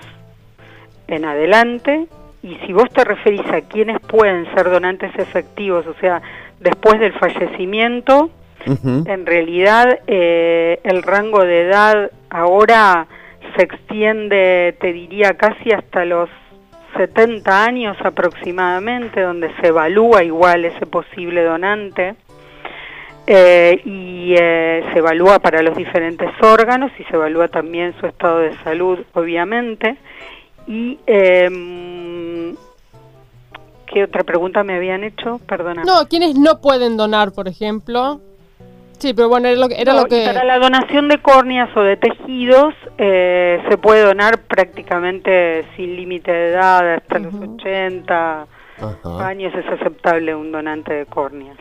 en 1.08 1.24
adelante 1.24 2.08
y 2.44 2.56
si 2.66 2.74
vos 2.74 2.89
te 2.89 3.06
referís 3.06 3.46
a 3.48 3.62
quiénes 3.62 4.01
pueden 4.01 4.46
ser 4.54 4.70
donantes 4.70 5.12
efectivos, 5.18 5.88
o 5.88 5.94
sea, 6.01 6.22
después 6.60 7.00
del 7.00 7.13
fallecimiento, 7.13 8.30
en 9.05 9.25
realidad 9.25 9.99
eh, 10.07 10.79
el 10.83 11.03
rango 11.03 11.43
de 11.43 11.61
edad 11.61 12.11
ahora 12.29 13.07
se 13.55 13.63
extiende, 13.63 14.75
te 14.79 14.93
diría, 14.93 15.35
casi 15.35 15.71
hasta 15.71 16.05
los 16.05 16.29
70 16.97 17.65
años 17.65 17.97
aproximadamente, 18.03 19.21
donde 19.21 19.53
se 19.61 19.67
evalúa 19.67 20.23
igual 20.23 20.65
ese 20.65 20.85
posible 20.85 21.43
donante. 21.43 22.15
Eh, 23.31 23.81
y 23.85 24.33
eh, 24.39 24.83
se 24.91 24.99
evalúa 24.99 25.38
para 25.38 25.61
los 25.61 25.77
diferentes 25.77 26.31
órganos 26.41 26.91
y 26.97 27.03
se 27.03 27.15
evalúa 27.15 27.47
también 27.47 27.93
su 27.99 28.07
estado 28.07 28.39
de 28.39 28.57
salud, 28.63 28.97
obviamente. 29.13 29.97
Y 30.65 30.97
em, 31.05 32.55
¿qué 33.85 34.03
otra 34.03 34.23
pregunta 34.23 34.63
me 34.63 34.75
habían 34.75 35.03
hecho? 35.03 35.39
Perdona. 35.47 35.83
No, 35.83 36.07
¿quiénes 36.09 36.39
no 36.39 36.59
pueden 36.59 36.97
donar, 36.97 37.31
por 37.31 37.47
ejemplo? 37.47 38.19
Sí, 39.00 39.13
pero 39.13 39.29
bueno, 39.29 39.48
era 39.48 39.60
lo, 39.60 39.68
que- 39.70 39.82
era 39.82 39.94
No, 39.94 40.01
lo 40.01 40.06
y 40.08 40.10
que... 40.10 40.25
Para 40.25 40.44
la 40.44 40.60
donación 40.60 41.08
de 41.08 41.22
córneas 41.22 41.70
o 41.75 41.82
de 41.82 41.98
tejidos 41.98 42.74
eh, 42.98 43.60
se 43.70 43.77
puede 43.77 44.03
donar 44.03 44.39
prácticamente 44.44 45.65
sin 45.75 45.96
límite 45.96 46.32
de 46.32 46.50
edad, 46.50 46.96
hasta 46.96 47.20
los 47.20 47.34
80 47.34 48.48
Ajá. 48.82 49.27
años 49.27 49.53
es 49.56 49.65
aceptable 49.68 50.36
un 50.36 50.51
donante 50.51 50.94
de 50.94 51.06
córneas. 51.06 51.58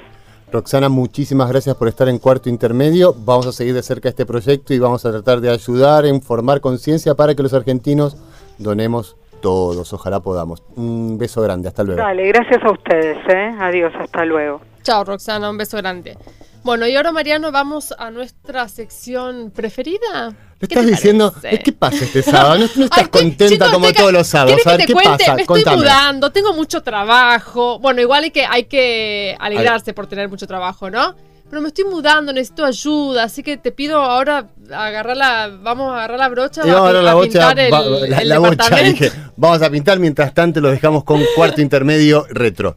Roxana, 0.51 0.89
muchísimas 0.89 1.51
gracias 1.51 1.77
por 1.77 1.89
estar 1.89 2.09
en 2.09 2.19
Cuarto 2.19 2.49
Intermedio. 2.49 3.15
Vamos 3.19 3.47
a 3.47 3.53
seguir 3.53 3.75
de 3.75 3.83
cerca 3.83 4.09
este 4.09 4.25
proyecto 4.25 4.73
y 4.73 4.79
vamos 4.79 5.05
a 5.05 5.11
tratar 5.13 5.41
de 5.41 5.51
ayudar 5.51 6.07
en 6.07 6.23
formar 6.23 6.61
conciencia 6.61 7.15
para 7.15 7.35
que 7.35 7.43
los 7.43 7.53
argentinos 7.53 8.17
donemos 8.59 9.17
todos. 9.43 9.93
Ojalá 9.93 10.21
podamos. 10.21 10.63
Un 10.75 11.19
beso 11.19 11.43
grande, 11.43 11.69
hasta 11.69 11.85
luego. 11.85 12.01
Dale, 12.01 12.27
gracias 12.29 12.63
a 12.65 12.71
ustedes, 12.71 13.19
¿eh? 13.29 13.55
Adiós, 13.61 13.93
hasta 14.01 14.25
luego. 14.25 14.61
Chao, 14.83 15.05
Roxana, 15.05 15.51
un 15.51 15.59
beso 15.59 15.77
grande. 15.77 16.17
Bueno, 16.65 16.87
y 16.87 16.97
ahora, 16.97 17.13
Mariano, 17.13 17.51
vamos 17.51 17.95
a 17.99 18.11
nuestra 18.11 18.69
sección 18.69 19.51
preferida. 19.55 20.35
¿Le 20.61 20.67
¿Qué 20.69 20.75
estás 20.75 20.87
diciendo? 20.87 21.33
parece? 21.33 21.63
¿Qué 21.63 21.73
pasa 21.73 22.05
este 22.05 22.23
sábado? 22.23 22.59
¿No, 22.59 22.67
no 22.75 22.85
estás 22.85 22.99
Ay, 22.99 23.07
contenta 23.07 23.49
chicos, 23.67 23.71
como 23.71 23.93
todos 23.93 24.13
los 24.13 24.27
sábados? 24.27 24.53
¿Querés 24.63 24.67
A 24.67 24.77
ver, 24.77 24.87
¿qué 24.87 24.93
cuente? 24.93 25.11
pasa? 25.11 25.35
Me 25.35 25.43
estoy 25.43 25.63
Contame. 25.63 25.77
mudando, 25.79 26.31
tengo 26.33 26.53
mucho 26.53 26.83
trabajo. 26.83 27.79
Bueno, 27.79 28.01
igual 28.03 28.25
hay 28.25 28.31
que, 28.33 28.45
hay 28.45 28.65
que 28.65 29.37
alegrarse 29.39 29.95
por 29.95 30.09
tener 30.09 30.29
mucho 30.29 30.47
trabajo, 30.47 30.91
¿no? 30.91 31.15
Pero 31.49 31.63
me 31.63 31.69
estoy 31.69 31.85
mudando, 31.85 32.31
necesito 32.33 32.65
ayuda, 32.67 33.23
así 33.23 33.43
que 33.43 33.57
te 33.57 33.73
pido 33.73 34.03
ahora 34.03 34.49
agarrar 34.71 35.17
la, 35.17 35.49
vamos 35.63 35.93
a 35.93 35.95
agarrar 35.95 36.19
la 36.19 36.29
brocha 36.29 36.61
vamos 36.61 36.77
a 36.77 36.81
agarrar 36.81 37.05
la 37.05 37.15
bocha, 37.15 37.31
pintar 37.33 37.59
el, 37.61 37.73
va- 37.73 37.81
la, 38.07 38.19
el 38.19 38.29
la 38.29 38.39
bocha, 38.39 38.77
dije. 38.83 39.13
Vamos 39.37 39.63
a 39.63 39.71
pintar, 39.71 39.99
mientras 39.99 40.35
tanto 40.35 40.61
lo 40.61 40.69
dejamos 40.71 41.05
con 41.05 41.23
Cuarto 41.35 41.61
Intermedio 41.63 42.27
Retro. 42.29 42.77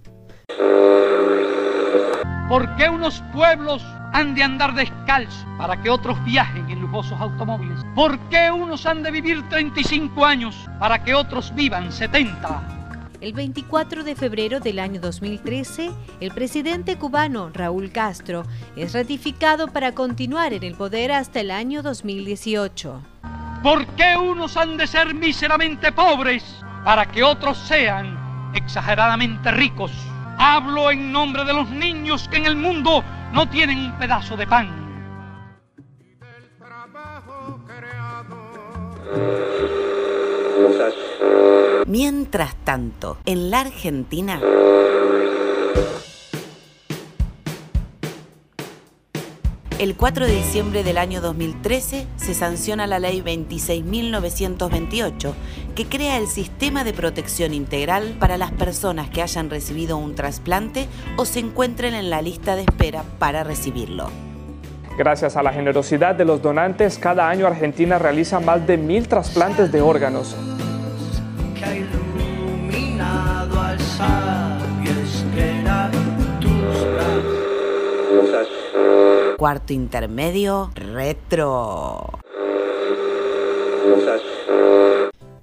¿Por 2.51 2.75
qué 2.75 2.89
unos 2.89 3.23
pueblos 3.31 3.81
han 4.11 4.35
de 4.35 4.43
andar 4.43 4.75
descalzos 4.75 5.45
para 5.57 5.81
que 5.81 5.89
otros 5.89 6.21
viajen 6.25 6.69
en 6.69 6.81
lujosos 6.81 7.17
automóviles? 7.17 7.79
¿Por 7.95 8.19
qué 8.27 8.51
unos 8.51 8.85
han 8.85 9.03
de 9.03 9.09
vivir 9.09 9.47
35 9.47 10.25
años 10.25 10.67
para 10.77 11.01
que 11.01 11.15
otros 11.15 11.55
vivan 11.55 11.93
70? 11.93 13.07
El 13.21 13.31
24 13.31 14.03
de 14.03 14.17
febrero 14.17 14.59
del 14.59 14.79
año 14.79 14.99
2013, 14.99 15.91
el 16.19 16.31
presidente 16.31 16.97
cubano 16.97 17.51
Raúl 17.53 17.89
Castro 17.89 18.43
es 18.75 18.93
ratificado 18.93 19.69
para 19.69 19.93
continuar 19.93 20.51
en 20.51 20.63
el 20.63 20.75
poder 20.75 21.13
hasta 21.13 21.39
el 21.39 21.51
año 21.51 21.81
2018. 21.81 23.01
¿Por 23.63 23.87
qué 23.95 24.17
unos 24.17 24.57
han 24.57 24.75
de 24.75 24.87
ser 24.87 25.13
míseramente 25.13 25.93
pobres 25.93 26.43
para 26.83 27.05
que 27.05 27.23
otros 27.23 27.57
sean 27.59 28.51
exageradamente 28.53 29.51
ricos? 29.51 30.10
Hablo 30.43 30.89
en 30.89 31.11
nombre 31.11 31.45
de 31.45 31.53
los 31.53 31.69
niños 31.69 32.27
que 32.27 32.37
en 32.37 32.47
el 32.47 32.55
mundo 32.55 33.03
no 33.31 33.47
tienen 33.47 33.77
un 33.77 33.97
pedazo 33.99 34.35
de 34.35 34.47
pan. 34.47 34.69
Mientras 41.85 42.55
tanto, 42.65 43.19
en 43.23 43.51
la 43.51 43.59
Argentina... 43.59 44.41
El 49.81 49.95
4 49.95 50.27
de 50.27 50.33
diciembre 50.33 50.83
del 50.83 50.99
año 50.99 51.21
2013 51.21 52.05
se 52.15 52.33
sanciona 52.35 52.85
la 52.85 52.99
Ley 52.99 53.23
26.928, 53.23 55.33
que 55.73 55.87
crea 55.87 56.19
el 56.19 56.27
Sistema 56.27 56.83
de 56.83 56.93
Protección 56.93 57.51
Integral 57.51 58.15
para 58.19 58.37
las 58.37 58.51
personas 58.51 59.09
que 59.09 59.23
hayan 59.23 59.49
recibido 59.49 59.97
un 59.97 60.13
trasplante 60.13 60.87
o 61.17 61.25
se 61.25 61.39
encuentren 61.39 61.95
en 61.95 62.11
la 62.11 62.21
lista 62.21 62.55
de 62.55 62.61
espera 62.61 63.01
para 63.17 63.43
recibirlo. 63.43 64.11
Gracias 64.99 65.35
a 65.35 65.41
la 65.41 65.51
generosidad 65.51 66.13
de 66.13 66.25
los 66.25 66.43
donantes, 66.43 66.99
cada 66.99 67.27
año 67.27 67.47
Argentina 67.47 67.97
realiza 67.97 68.39
más 68.39 68.67
de 68.67 68.77
mil 68.77 69.07
trasplantes 69.07 69.71
de 69.71 69.81
órganos. 69.81 70.35
que 78.43 78.60
Cuarto 79.41 79.73
intermedio, 79.73 80.69
retro. 80.75 82.07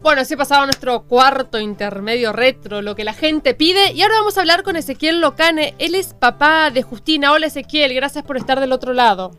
Bueno, 0.00 0.20
así 0.20 0.36
pasaba 0.36 0.66
nuestro 0.66 1.02
cuarto 1.02 1.58
intermedio 1.58 2.32
retro, 2.32 2.80
lo 2.80 2.94
que 2.94 3.02
la 3.02 3.12
gente 3.12 3.54
pide. 3.54 3.90
Y 3.94 4.02
ahora 4.02 4.14
vamos 4.18 4.38
a 4.38 4.42
hablar 4.42 4.62
con 4.62 4.76
Ezequiel 4.76 5.20
Locane. 5.20 5.74
Él 5.80 5.96
es 5.96 6.14
papá 6.14 6.70
de 6.70 6.82
Justina. 6.82 7.32
Hola 7.32 7.48
Ezequiel, 7.48 7.92
gracias 7.92 8.22
por 8.22 8.36
estar 8.36 8.60
del 8.60 8.70
otro 8.70 8.92
lado. 8.92 9.32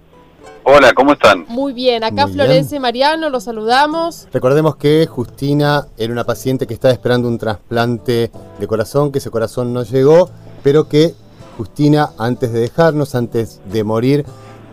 Hola, 0.66 0.94
¿cómo 0.94 1.14
están? 1.14 1.46
Muy 1.48 1.72
bien, 1.72 2.04
acá 2.04 2.26
Muy 2.26 2.34
bien. 2.34 2.46
Florencia 2.46 2.76
y 2.76 2.80
Mariano, 2.82 3.30
los 3.30 3.46
saludamos. 3.46 4.28
Recordemos 4.34 4.76
que 4.76 5.08
Justina 5.10 5.88
era 5.98 6.12
una 6.12 6.26
paciente 6.26 6.68
que 6.68 6.74
estaba 6.74 6.94
esperando 6.94 7.30
un 7.30 7.38
trasplante 7.38 8.30
de 8.60 8.68
corazón, 8.68 9.14
que 9.14 9.20
ese 9.20 9.32
corazón 9.32 9.72
no 9.72 9.84
llegó, 9.84 10.30
pero 10.64 10.90
que 10.90 11.16
Justina, 11.60 12.12
antes 12.18 12.52
de 12.52 12.60
dejarnos, 12.60 13.16
antes 13.16 13.62
de 13.72 13.86
morir, 13.86 14.26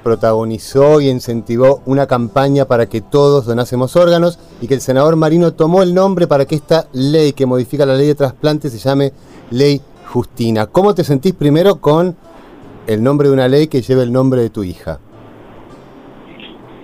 protagonizó 0.06 1.00
y 1.00 1.08
incentivó 1.08 1.82
una 1.84 2.06
campaña 2.06 2.64
para 2.66 2.86
que 2.88 3.00
todos 3.00 3.44
donásemos 3.44 3.96
órganos 3.96 4.38
y 4.60 4.68
que 4.68 4.74
el 4.74 4.80
senador 4.80 5.16
Marino 5.16 5.54
tomó 5.54 5.82
el 5.82 5.94
nombre 5.94 6.28
para 6.28 6.44
que 6.44 6.54
esta 6.54 6.86
ley 6.92 7.32
que 7.32 7.44
modifica 7.44 7.84
la 7.84 7.94
ley 7.96 8.06
de 8.06 8.14
trasplante 8.14 8.70
se 8.70 8.78
llame 8.78 9.12
Ley 9.50 9.80
Justina. 10.06 10.66
¿Cómo 10.66 10.94
te 10.94 11.02
sentís 11.02 11.34
primero 11.34 11.80
con 11.80 12.14
el 12.86 13.02
nombre 13.02 13.26
de 13.26 13.34
una 13.34 13.48
ley 13.48 13.66
que 13.66 13.82
lleve 13.82 14.04
el 14.04 14.12
nombre 14.12 14.42
de 14.42 14.50
tu 14.50 14.62
hija? 14.62 15.00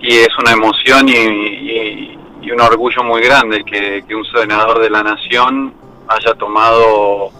Y 0.01 0.15
es 0.17 0.27
una 0.37 0.51
emoción 0.51 1.07
y, 1.07 1.13
y- 1.13 2.51
un 2.51 2.59
orgullo 2.59 3.03
muy 3.05 3.21
grande 3.21 3.63
que 3.63 4.13
un 4.13 4.25
senador 4.37 4.81
de 4.81 4.89
la 4.89 5.01
nación 5.01 5.73
haya 6.09 6.33
tomado 6.33 7.31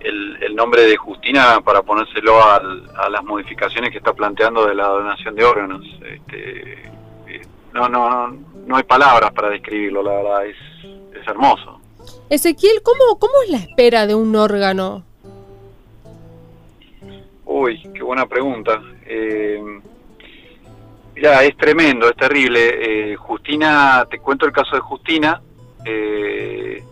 el, 0.00 0.42
el 0.42 0.54
nombre 0.54 0.82
de 0.82 0.96
Justina 0.96 1.60
para 1.60 1.82
ponérselo 1.82 2.42
al- 2.44 2.88
a 2.96 3.08
las 3.08 3.24
modificaciones 3.24 3.90
que 3.90 3.98
está 3.98 4.12
planteando 4.12 4.66
de 4.66 4.74
la 4.74 4.86
donación 4.88 5.34
de 5.34 5.44
órganos. 5.44 5.84
Este, 6.04 6.82
eh, 7.28 7.42
no, 7.72 7.88
no, 7.88 8.28
no 8.66 8.76
hay 8.76 8.82
palabras 8.84 9.32
para 9.32 9.48
describirlo, 9.50 10.02
la 10.02 10.12
verdad, 10.12 10.46
es, 10.46 10.56
es 11.20 11.26
hermoso. 11.26 11.80
Ezequiel, 12.30 12.82
¿cómo, 12.82 13.18
¿cómo 13.18 13.32
es 13.44 13.50
la 13.50 13.58
espera 13.58 14.06
de 14.06 14.14
un 14.14 14.34
órgano? 14.36 15.04
Uy, 17.44 17.82
qué 17.94 18.02
buena 18.02 18.26
pregunta. 18.26 18.82
Eh, 19.06 19.62
mira, 21.14 21.44
es 21.44 21.56
tremendo, 21.56 22.08
es 22.08 22.16
terrible. 22.16 23.12
Eh, 23.12 23.16
Justina, 23.16 24.06
te 24.10 24.18
cuento 24.18 24.46
el 24.46 24.52
caso 24.52 24.74
de 24.74 24.80
Justina. 24.80 25.40
Eh, 25.84 26.82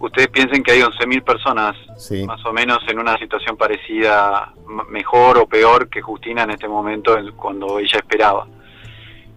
ustedes 0.00 0.28
piensen 0.28 0.62
que 0.62 0.72
hay 0.72 0.82
11.000 0.82 1.22
personas 1.22 1.76
Sí. 1.96 2.24
más 2.26 2.44
o 2.46 2.52
menos 2.52 2.78
en 2.88 2.98
una 2.98 3.16
situación 3.18 3.56
parecida, 3.56 4.52
mejor 4.88 5.38
o 5.38 5.46
peor 5.46 5.88
que 5.88 6.00
Justina 6.00 6.42
en 6.44 6.50
este 6.50 6.66
momento 6.68 7.16
en- 7.16 7.32
cuando 7.32 7.78
ella 7.78 7.98
esperaba. 7.98 8.46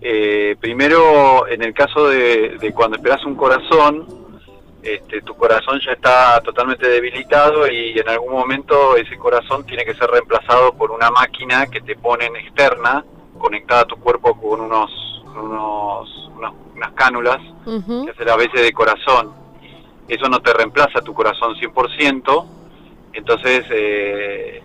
Eh, 0.02 0.56
primero, 0.60 1.48
en 1.48 1.62
el 1.64 1.74
caso 1.74 2.08
de, 2.10 2.58
de 2.60 2.74
cuando 2.74 2.98
esperas 2.98 3.24
un 3.26 3.36
corazón, 3.36 4.06
este, 4.82 5.22
tu 5.22 5.34
corazón 5.36 5.80
ya 5.86 5.94
está 5.94 6.42
totalmente 6.42 6.88
debilitado 6.90 7.68
y 7.72 7.98
en 7.98 8.10
algún 8.10 8.34
momento 8.34 8.98
ese 8.98 9.18
corazón 9.18 9.66
tiene 9.66 9.86
que 9.86 9.94
ser 9.94 10.10
reemplazado 10.10 10.74
por 10.74 10.92
una 10.92 11.10
máquina 11.10 11.68
que 11.68 11.80
te 11.80 11.96
ponen 11.96 12.36
externa, 12.36 13.06
conectada 13.38 13.82
a 13.82 13.86
tu 13.86 13.96
cuerpo 13.98 14.34
con 14.40 14.60
unos, 14.60 14.92
unos, 15.36 16.30
unos- 16.36 16.54
unas 16.76 16.92
cánulas 16.94 17.38
que 17.66 18.12
hace 18.12 18.26
la 18.26 18.36
veces 18.36 18.62
de 18.62 18.74
corazón. 18.74 19.32
Eso 20.08 20.28
no 20.30 20.40
te 20.42 20.54
reemplaza 20.54 21.02
tu 21.02 21.14
corazón 21.14 21.56
100%, 21.56 22.46
entonces 23.14 23.66
eh, 23.72 24.62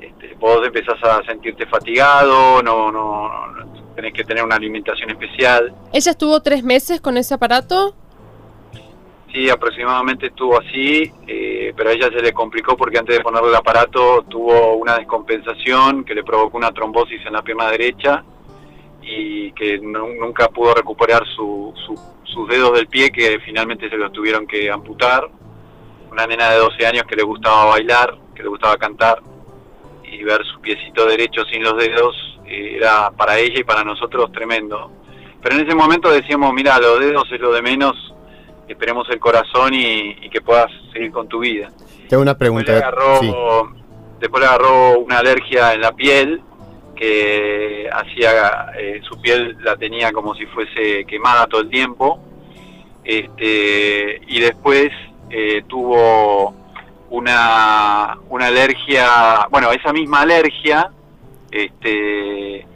este, 0.00 0.34
vos 0.38 0.66
empezás 0.66 1.02
a 1.04 1.22
sentirte 1.24 1.66
fatigado, 1.66 2.62
no, 2.62 2.90
no, 2.90 3.48
no- 3.52 3.70
tenés 3.94 4.12
que 4.14 4.24
tener 4.24 4.42
una 4.42 4.56
alimentación 4.56 5.10
especial. 5.10 5.74
¿Ella 5.92 6.10
estuvo 6.10 6.40
tres 6.40 6.62
meses 6.64 7.00
con 7.00 7.16
ese 7.18 7.34
aparato? 7.34 7.94
Sí, 9.32 9.48
aproximadamente 9.48 10.26
estuvo 10.26 10.58
así, 10.58 11.12
eh, 11.28 11.72
pero 11.76 11.90
a 11.90 11.92
ella 11.92 12.08
se 12.08 12.20
le 12.20 12.32
complicó 12.32 12.76
porque 12.76 12.98
antes 12.98 13.16
de 13.16 13.22
ponerle 13.22 13.50
el 13.50 13.54
aparato 13.54 14.22
tuvo 14.28 14.74
una 14.74 14.96
descompensación 14.98 16.04
que 16.04 16.14
le 16.16 16.24
provocó 16.24 16.56
una 16.58 16.72
trombosis 16.72 17.24
en 17.26 17.34
la 17.34 17.42
pierna 17.42 17.70
derecha 17.70 18.24
y 19.02 19.52
que 19.52 19.78
nu- 19.78 20.14
nunca 20.20 20.48
pudo 20.48 20.74
recuperar 20.74 21.22
su- 21.36 21.72
su- 21.86 21.98
sus 22.24 22.48
dedos 22.48 22.72
del 22.74 22.86
pie 22.86 23.10
que 23.10 23.38
finalmente 23.44 23.88
se 23.88 23.96
los 23.96 24.12
tuvieron 24.12 24.46
que 24.46 24.70
amputar. 24.70 25.28
Una 26.10 26.26
nena 26.26 26.50
de 26.50 26.58
12 26.58 26.86
años 26.86 27.04
que 27.04 27.16
le 27.16 27.22
gustaba 27.22 27.66
bailar, 27.66 28.16
que 28.34 28.42
le 28.42 28.48
gustaba 28.48 28.76
cantar 28.76 29.20
y 30.04 30.22
ver 30.24 30.44
su 30.44 30.60
piecito 30.60 31.06
derecho 31.06 31.44
sin 31.44 31.62
los 31.62 31.76
dedos 31.76 32.14
eh, 32.46 32.74
era 32.76 33.10
para 33.12 33.38
ella 33.38 33.60
y 33.60 33.64
para 33.64 33.84
nosotros 33.84 34.30
tremendo. 34.32 34.90
Pero 35.42 35.54
en 35.56 35.66
ese 35.66 35.74
momento 35.74 36.10
decíamos, 36.10 36.52
mira, 36.52 36.78
los 36.78 36.98
dedos 37.00 37.24
es 37.32 37.40
lo 37.40 37.52
de 37.52 37.62
menos, 37.62 37.94
esperemos 38.68 39.08
el 39.10 39.18
corazón 39.20 39.72
y, 39.72 40.16
y 40.20 40.30
que 40.30 40.40
puedas 40.40 40.66
seguir 40.92 41.10
con 41.12 41.28
tu 41.28 41.38
vida. 41.40 41.68
Te 42.08 42.14
hago 42.16 42.22
una 42.22 42.34
Después 42.34 42.50
le 42.50 42.64
pregunta. 42.64 42.72
agarró, 42.76 43.20
Sí. 43.20 43.32
después 44.20 44.40
le 44.42 44.48
agarró 44.48 44.98
una 44.98 45.18
alergia 45.18 45.72
en 45.74 45.80
la 45.80 45.92
piel 45.92 46.42
que 47.00 47.88
hacía 47.90 48.72
eh, 48.78 49.00
su 49.08 49.18
piel 49.22 49.56
la 49.62 49.74
tenía 49.76 50.12
como 50.12 50.34
si 50.34 50.44
fuese 50.46 51.06
quemada 51.06 51.46
todo 51.46 51.62
el 51.62 51.70
tiempo. 51.70 52.20
Este, 53.02 54.20
y 54.28 54.40
después 54.40 54.90
eh, 55.30 55.62
tuvo 55.66 56.54
una, 57.08 58.18
una 58.28 58.46
alergia 58.46 59.48
bueno 59.50 59.72
esa 59.72 59.92
misma 59.92 60.20
alergia 60.20 60.92
este, 61.50 62.66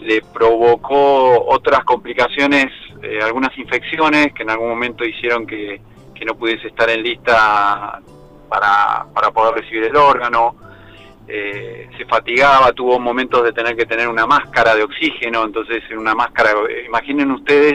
le 0.00 0.22
provocó 0.32 1.44
otras 1.46 1.84
complicaciones 1.84 2.72
eh, 3.02 3.20
algunas 3.22 3.56
infecciones 3.58 4.32
que 4.32 4.42
en 4.42 4.50
algún 4.50 4.70
momento 4.70 5.04
hicieron 5.04 5.46
que, 5.46 5.80
que 6.14 6.24
no 6.24 6.34
pudiese 6.34 6.68
estar 6.68 6.88
en 6.88 7.02
lista 7.02 8.00
para, 8.48 9.06
para 9.14 9.30
poder 9.30 9.62
recibir 9.62 9.84
el 9.84 9.96
órgano 9.96 10.56
eh, 11.28 11.88
se 11.96 12.04
fatigaba, 12.06 12.72
tuvo 12.72 12.98
momentos 12.98 13.44
de 13.44 13.52
tener 13.52 13.76
que 13.76 13.84
tener 13.86 14.08
una 14.08 14.26
máscara 14.26 14.74
de 14.74 14.82
oxígeno, 14.82 15.44
entonces 15.44 15.82
en 15.90 15.98
una 15.98 16.14
máscara, 16.14 16.50
imaginen 16.86 17.30
ustedes 17.32 17.74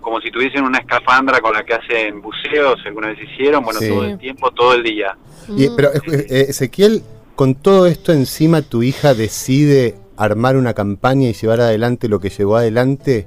como 0.00 0.20
si 0.20 0.30
tuviesen 0.30 0.62
una 0.64 0.78
escafandra 0.78 1.40
con 1.40 1.52
la 1.52 1.64
que 1.64 1.74
hacen 1.74 2.22
buceos, 2.22 2.78
alguna 2.86 3.08
vez 3.08 3.18
hicieron, 3.22 3.64
bueno, 3.64 3.80
Sí. 3.80 3.88
todo 3.88 4.04
el 4.04 4.18
tiempo, 4.18 4.50
todo 4.52 4.72
el 4.74 4.82
día. 4.84 5.16
Y- 5.48 5.68
pero 5.76 5.92
eh, 5.92 6.00
eh, 6.30 6.46
Ezequiel, 6.48 7.02
con 7.34 7.56
todo 7.56 7.86
esto 7.86 8.12
encima, 8.12 8.62
tu 8.62 8.82
hija 8.84 9.14
decide 9.14 9.96
armar 10.16 10.56
una 10.56 10.74
campaña 10.74 11.28
y 11.28 11.32
llevar 11.32 11.60
adelante 11.60 12.08
lo 12.08 12.20
que 12.20 12.30
llevó 12.30 12.56
adelante. 12.56 13.26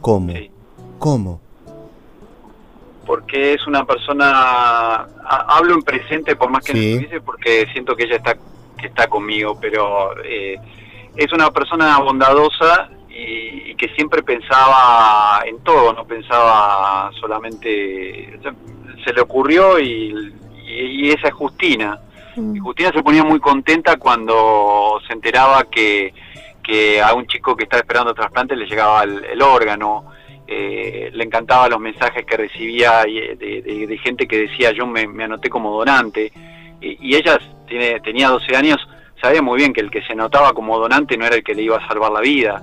¿Cómo? 0.00 0.32
¿Cómo? 0.98 1.40
Porque 3.08 3.54
es 3.54 3.66
una 3.66 3.84
persona, 3.86 4.28
ha- 4.28 5.46
hablo 5.56 5.72
en 5.74 5.82
presente 5.82 6.36
por 6.36 6.50
más 6.50 6.62
que 6.62 6.72
Sí. 6.72 6.78
no 6.78 6.84
estuviese, 7.00 7.20
porque 7.22 7.66
siento 7.72 7.96
que 7.96 8.04
ella 8.04 8.16
está, 8.16 8.34
que 8.78 8.86
está 8.86 9.06
conmigo, 9.08 9.58
pero 9.58 10.12
eh, 10.22 10.56
es 11.16 11.32
una 11.32 11.50
persona 11.50 11.98
bondadosa 12.00 12.90
y, 13.08 13.70
y 13.70 13.74
que 13.76 13.88
siempre 13.96 14.22
pensaba 14.22 15.42
en 15.46 15.58
todo, 15.64 15.94
no 15.94 16.04
pensaba 16.04 17.10
solamente, 17.18 18.38
se 19.04 19.12
le 19.14 19.20
ocurrió 19.22 19.78
y, 19.80 20.34
y- 20.66 21.06
y 21.06 21.10
esa 21.10 21.28
es 21.28 21.34
Justina. 21.34 21.98
Y 22.36 22.58
Justina 22.58 22.92
se 22.92 23.02
ponía 23.02 23.24
muy 23.24 23.40
contenta 23.40 23.96
cuando 23.96 25.00
se 25.06 25.14
enteraba 25.14 25.64
que, 25.64 26.12
que 26.62 27.00
a 27.02 27.14
un 27.14 27.26
chico 27.26 27.56
que 27.56 27.64
estaba 27.64 27.80
esperando 27.80 28.12
trasplante 28.12 28.54
le 28.54 28.66
llegaba 28.66 29.02
el, 29.02 29.24
el 29.24 29.40
órgano. 29.42 30.12
Eh, 30.50 31.10
le 31.12 31.24
encantaban 31.24 31.70
los 31.70 31.78
mensajes 31.78 32.24
que 32.24 32.36
recibía 32.38 33.02
eh, 33.02 33.36
de, 33.36 33.86
de- 33.86 33.98
gente 33.98 34.26
que 34.26 34.38
decía 34.48 34.72
yo 34.72 34.86
me, 34.86 35.02
anoté 35.22 35.50
como 35.50 35.76
donante. 35.76 36.32
Y, 36.80 37.10
y 37.10 37.16
ella 37.16 37.38
tiene, 37.66 38.00
tenía 38.00 38.30
12 38.30 38.56
años, 38.56 38.78
sabía 39.20 39.42
muy 39.42 39.58
bien 39.58 39.74
que 39.74 39.82
el 39.82 39.90
que 39.90 40.00
se 40.02 40.14
anotaba 40.14 40.54
como 40.54 40.78
donante 40.78 41.18
no 41.18 41.26
era 41.26 41.36
el 41.36 41.44
que 41.44 41.54
le 41.54 41.62
iba 41.62 41.76
a 41.76 41.86
salvar 41.86 42.12
la 42.12 42.20
vida. 42.20 42.62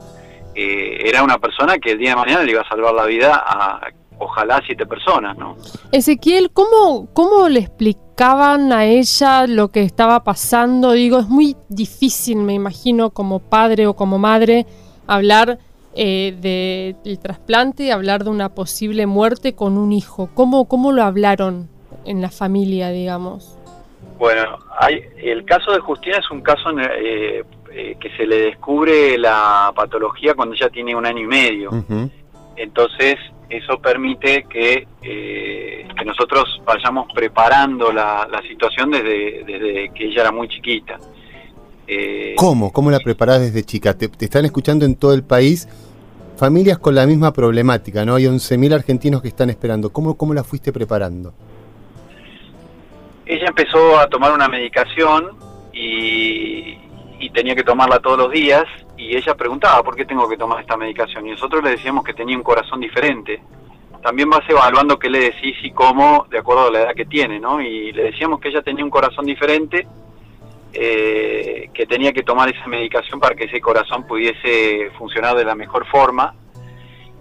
Eh, 0.56 1.04
era 1.06 1.22
una 1.22 1.38
persona 1.38 1.78
que 1.78 1.92
el 1.92 2.00
día 2.00 2.12
de 2.12 2.16
mañana 2.16 2.42
le 2.44 2.52
iba 2.54 2.62
a 2.62 2.68
salvar 2.68 2.94
la 2.96 3.06
vida 3.06 3.36
a 3.46 3.88
ojalá 4.18 4.62
siete 4.66 4.86
personas, 4.86 5.38
¿no? 5.38 5.56
Ezequiel, 5.92 6.50
¿cómo, 6.52 7.08
¿cómo 7.14 7.50
le 7.50 7.60
explicaban 7.60 8.72
a 8.72 8.86
ella 8.86 9.46
lo 9.46 9.68
que 9.70 9.82
estaba 9.82 10.24
pasando? 10.24 10.94
Digo, 10.94 11.20
es 11.20 11.28
muy 11.28 11.56
difícil, 11.70 12.38
me 12.38 12.54
imagino, 12.54 13.10
como 13.12 13.40
padre 13.40 13.86
o 13.88 13.96
como 13.96 14.18
madre, 14.18 14.66
hablar 15.06 15.60
eh, 15.96 16.36
de- 16.40 16.96
del 17.04 17.20
trasplante, 17.20 17.92
hablar 17.92 18.24
de 18.24 18.30
una 18.30 18.50
posible 18.50 19.06
muerte 19.06 19.56
con 19.56 19.78
un 19.78 19.92
hijo. 19.94 20.30
¿Cómo, 20.34 20.66
cómo 20.68 20.92
lo 20.92 21.04
hablaron 21.04 21.70
en 22.06 22.22
la 22.22 22.30
familia, 22.30 22.90
digamos? 22.90 23.58
Bueno, 24.20 24.60
hay, 24.80 25.02
el 25.22 25.44
caso 25.46 25.72
de 25.72 25.80
Justina 25.80 26.18
es 26.18 26.30
un 26.32 26.42
caso 26.42 26.70
en, 26.70 26.80
eh, 26.82 27.44
eh, 27.72 27.98
que 28.00 28.10
se 28.18 28.26
le 28.26 28.38
descubre 28.38 29.18
la 29.18 29.72
patología 29.76 30.34
cuando 30.34 30.56
ella 30.56 30.70
tiene 30.70 30.96
un 30.96 31.06
año 31.06 31.20
y 31.24 31.28
medio. 31.28 31.70
Entonces, 32.56 33.16
eso 33.50 33.80
permite 33.80 34.46
que, 34.50 34.88
eh, 35.04 35.88
que 35.98 36.06
nosotros 36.06 36.62
vayamos 36.66 37.08
preparando 37.14 37.92
la, 37.92 38.28
la 38.32 38.42
situación 38.44 38.92
desde, 38.92 39.44
desde 39.46 39.90
que 39.94 40.06
ella 40.06 40.22
era 40.22 40.32
muy 40.32 40.48
chiquita. 40.48 40.98
Eh, 41.88 42.36
¿Cómo? 42.38 42.72
¿Cómo 42.72 42.92
la 42.92 43.00
preparás 43.00 43.42
desde 43.42 43.64
chica? 43.64 43.94
Te, 43.94 44.08
te 44.08 44.26
están 44.26 44.46
escuchando 44.46 44.86
en 44.86 44.96
todo 44.96 45.14
el 45.14 45.24
país 45.24 45.68
familias 46.38 46.78
con 46.80 46.96
la 46.96 47.06
misma 47.06 47.32
problemática, 47.32 48.06
¿no? 48.06 48.16
Hay 48.16 48.26
11.000 48.26 48.74
argentinos 48.74 49.22
que 49.22 49.30
están 49.30 49.50
esperando. 49.50 49.92
¿Cómo, 49.92 50.18
¿Cómo 50.18 50.34
la 50.34 50.44
fuiste 50.44 50.74
preparando? 50.74 51.34
ella 53.26 53.48
empezó 53.48 54.00
a 54.00 54.08
tomar 54.08 54.32
una 54.34 54.48
medicación 54.48 55.32
y, 55.74 56.78
y 57.20 57.30
tenía 57.32 57.56
que 57.56 57.64
tomarla 57.64 58.00
todos 58.00 58.18
los 58.18 58.32
días 58.32 58.66
y 58.98 59.16
ella 59.16 59.36
preguntaba 59.36 59.84
por 59.84 59.96
qué 59.96 60.06
tengo 60.06 60.30
que 60.30 60.38
tomar 60.38 60.62
esta 60.62 60.78
medicación 60.78 61.26
y 61.28 61.32
nosotros 61.32 61.64
le 61.64 61.72
decíamos 61.72 62.04
que 62.04 62.14
tenía 62.14 62.38
un 62.38 62.44
corazón 62.44 62.80
diferente. 62.80 63.42
También 64.02 64.30
vas 64.30 64.48
evaluando 64.48 65.00
qué 65.00 65.10
le 65.10 65.20
decís 65.20 65.58
y 65.64 65.72
cómo 65.72 66.28
de 66.30 66.38
acuerdo 66.38 66.68
a 66.68 66.72
la 66.72 66.82
edad 66.82 66.96
que 66.96 67.06
tiene, 67.06 67.40
¿no? 67.40 67.60
Y 67.60 67.92
le 67.92 68.04
decíamos 68.04 68.40
que 68.40 68.50
ella 68.50 68.62
tenía 68.62 68.84
un 68.84 68.92
corazón 68.92 69.26
diferente, 69.26 69.88
eh, 70.76 71.70
que 71.74 71.86
tenía 71.86 72.12
que 72.14 72.24
tomar 72.24 72.50
esa 72.50 72.68
medicación 72.68 73.20
para 73.20 73.36
que 73.36 73.46
ese 73.46 73.62
corazón 73.62 74.06
pudiese 74.06 74.92
funcionar 74.98 75.36
de 75.36 75.46
la 75.46 75.56
mejor 75.56 75.86
forma 75.88 76.36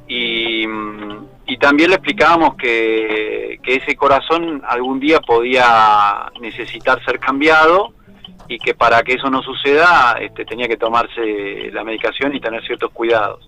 y, 0.08 0.66
mm, 0.66 1.26
y 1.46 1.56
también 1.58 1.90
le 1.90 1.96
explicábamos 1.96 2.56
que, 2.56 3.58
que 3.62 3.76
ese 3.76 3.96
corazón 3.96 4.62
algún 4.66 4.98
día 5.00 5.20
podía 5.20 6.32
necesitar 6.40 7.02
ser 7.04 7.18
cambiado 7.18 7.92
y 8.48 8.58
que 8.58 8.74
para 8.74 9.02
que 9.02 9.14
eso 9.14 9.30
no 9.30 9.42
suceda 9.42 10.16
este, 10.20 10.44
tenía 10.44 10.68
que 10.68 10.76
tomarse 10.76 11.70
la 11.72 11.84
medicación 11.84 12.34
y 12.34 12.40
tener 12.40 12.64
ciertos 12.64 12.90
cuidados. 12.90 13.46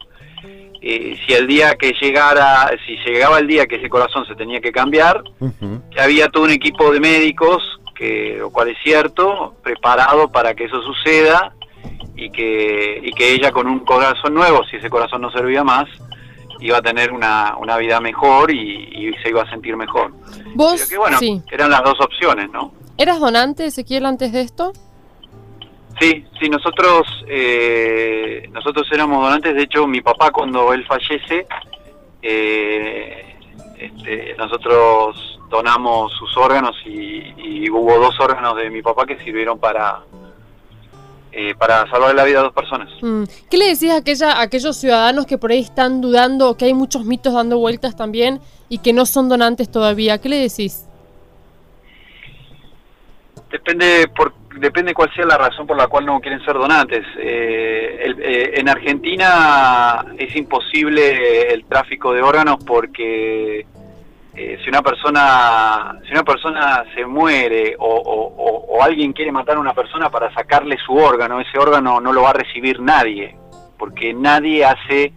Eh, 0.80 1.18
si 1.26 1.32
el 1.32 1.46
día 1.46 1.74
que 1.74 1.92
llegara, 2.00 2.70
si 2.86 2.96
llegaba 2.98 3.38
el 3.38 3.46
día 3.46 3.66
que 3.66 3.76
ese 3.76 3.88
corazón 3.88 4.26
se 4.26 4.34
tenía 4.34 4.60
que 4.60 4.72
cambiar, 4.72 5.22
había 5.98 6.28
todo 6.28 6.44
un 6.44 6.50
equipo 6.50 6.92
de 6.92 7.00
médicos, 7.00 7.62
que 7.96 8.36
lo 8.38 8.50
cual 8.50 8.68
es 8.68 8.78
cierto, 8.82 9.54
preparado 9.62 10.30
para 10.30 10.54
que 10.54 10.64
eso 10.64 10.80
suceda 10.82 11.54
y 12.14 12.30
que, 12.30 13.00
y 13.02 13.12
que 13.12 13.32
ella 13.32 13.52
con 13.52 13.66
un 13.66 13.80
corazón 13.80 14.34
nuevo, 14.34 14.64
si 14.64 14.76
ese 14.76 14.90
corazón 14.90 15.22
no 15.22 15.30
servía 15.30 15.64
más, 15.64 15.86
iba 16.60 16.78
a 16.78 16.82
tener 16.82 17.12
una, 17.12 17.56
una 17.58 17.76
vida 17.76 18.00
mejor 18.00 18.50
y, 18.50 18.56
y 18.56 19.12
se 19.22 19.30
iba 19.30 19.42
a 19.42 19.50
sentir 19.50 19.76
mejor. 19.76 20.12
Vos, 20.54 20.74
Pero 20.76 20.88
que 20.88 20.98
bueno, 20.98 21.18
sí. 21.18 21.42
eran 21.50 21.70
las 21.70 21.82
dos 21.82 22.00
opciones, 22.00 22.50
¿no? 22.50 22.72
¿Eras 22.98 23.20
donante, 23.20 23.66
Ezequiel, 23.66 24.06
antes 24.06 24.32
de 24.32 24.40
esto? 24.40 24.72
Sí, 26.00 26.24
sí, 26.38 26.48
nosotros 26.50 27.24
eh, 27.26 28.48
nosotros 28.52 28.86
éramos 28.92 29.22
donantes. 29.22 29.54
De 29.54 29.62
hecho, 29.62 29.86
mi 29.86 30.00
papá 30.00 30.30
cuando 30.30 30.72
él 30.72 30.84
fallece, 30.86 31.46
eh, 32.22 33.36
este, 33.78 34.34
nosotros 34.36 35.35
donamos 35.48 36.12
sus 36.18 36.36
órganos 36.36 36.74
y, 36.84 37.34
y 37.36 37.70
hubo 37.70 37.98
dos 37.98 38.18
órganos 38.20 38.56
de 38.56 38.70
mi 38.70 38.82
papá 38.82 39.06
que 39.06 39.18
sirvieron 39.24 39.58
para 39.58 40.00
eh, 41.32 41.54
para 41.54 41.88
salvar 41.90 42.14
la 42.14 42.24
vida 42.24 42.40
a 42.40 42.42
dos 42.44 42.52
personas. 42.54 42.88
Mm. 43.02 43.24
¿Qué 43.50 43.58
le 43.58 43.66
decís 43.66 43.90
a, 43.90 43.96
aquella, 43.96 44.32
a 44.32 44.40
aquellos 44.42 44.76
ciudadanos 44.76 45.26
que 45.26 45.36
por 45.36 45.50
ahí 45.50 45.60
están 45.60 46.00
dudando, 46.00 46.56
que 46.56 46.64
hay 46.64 46.72
muchos 46.74 47.04
mitos 47.04 47.34
dando 47.34 47.58
vueltas 47.58 47.94
también 47.94 48.40
y 48.70 48.78
que 48.78 48.92
no 48.94 49.04
son 49.04 49.28
donantes 49.28 49.70
todavía? 49.70 50.18
¿Qué 50.18 50.30
le 50.30 50.36
decís? 50.38 50.86
Depende 53.50 54.08
por 54.16 54.32
depende 54.58 54.94
cuál 54.94 55.12
sea 55.14 55.26
la 55.26 55.36
razón 55.36 55.66
por 55.66 55.76
la 55.76 55.86
cual 55.86 56.06
no 56.06 56.18
quieren 56.20 56.42
ser 56.42 56.54
donantes. 56.54 57.04
Eh, 57.18 58.00
el- 58.04 58.22
eh, 58.22 58.52
en 58.58 58.68
Argentina 58.70 60.06
es 60.16 60.34
imposible 60.34 61.52
el 61.52 61.66
tráfico 61.66 62.14
de 62.14 62.22
órganos 62.22 62.56
porque 62.64 63.66
eh, 64.36 64.58
si 64.62 64.68
una 64.68 64.82
persona 64.82 65.98
si 66.04 66.12
una 66.12 66.22
persona 66.22 66.84
se 66.94 67.06
muere 67.06 67.74
o, 67.78 67.86
o- 67.86 68.34
o- 68.36 68.76
o 68.76 68.82
alguien 68.82 69.12
quiere 69.12 69.32
matar 69.32 69.56
a 69.56 69.60
una 69.60 69.72
persona 69.74 70.10
para 70.10 70.32
sacarle 70.34 70.76
su 70.84 70.94
órgano, 70.94 71.40
ese 71.40 71.58
órgano 71.58 72.00
no 72.00 72.12
lo 72.12 72.22
va 72.22 72.30
a 72.30 72.34
recibir 72.34 72.80
nadie, 72.80 73.36
porque 73.78 74.12
nadie 74.14 74.64
hace 74.64 75.12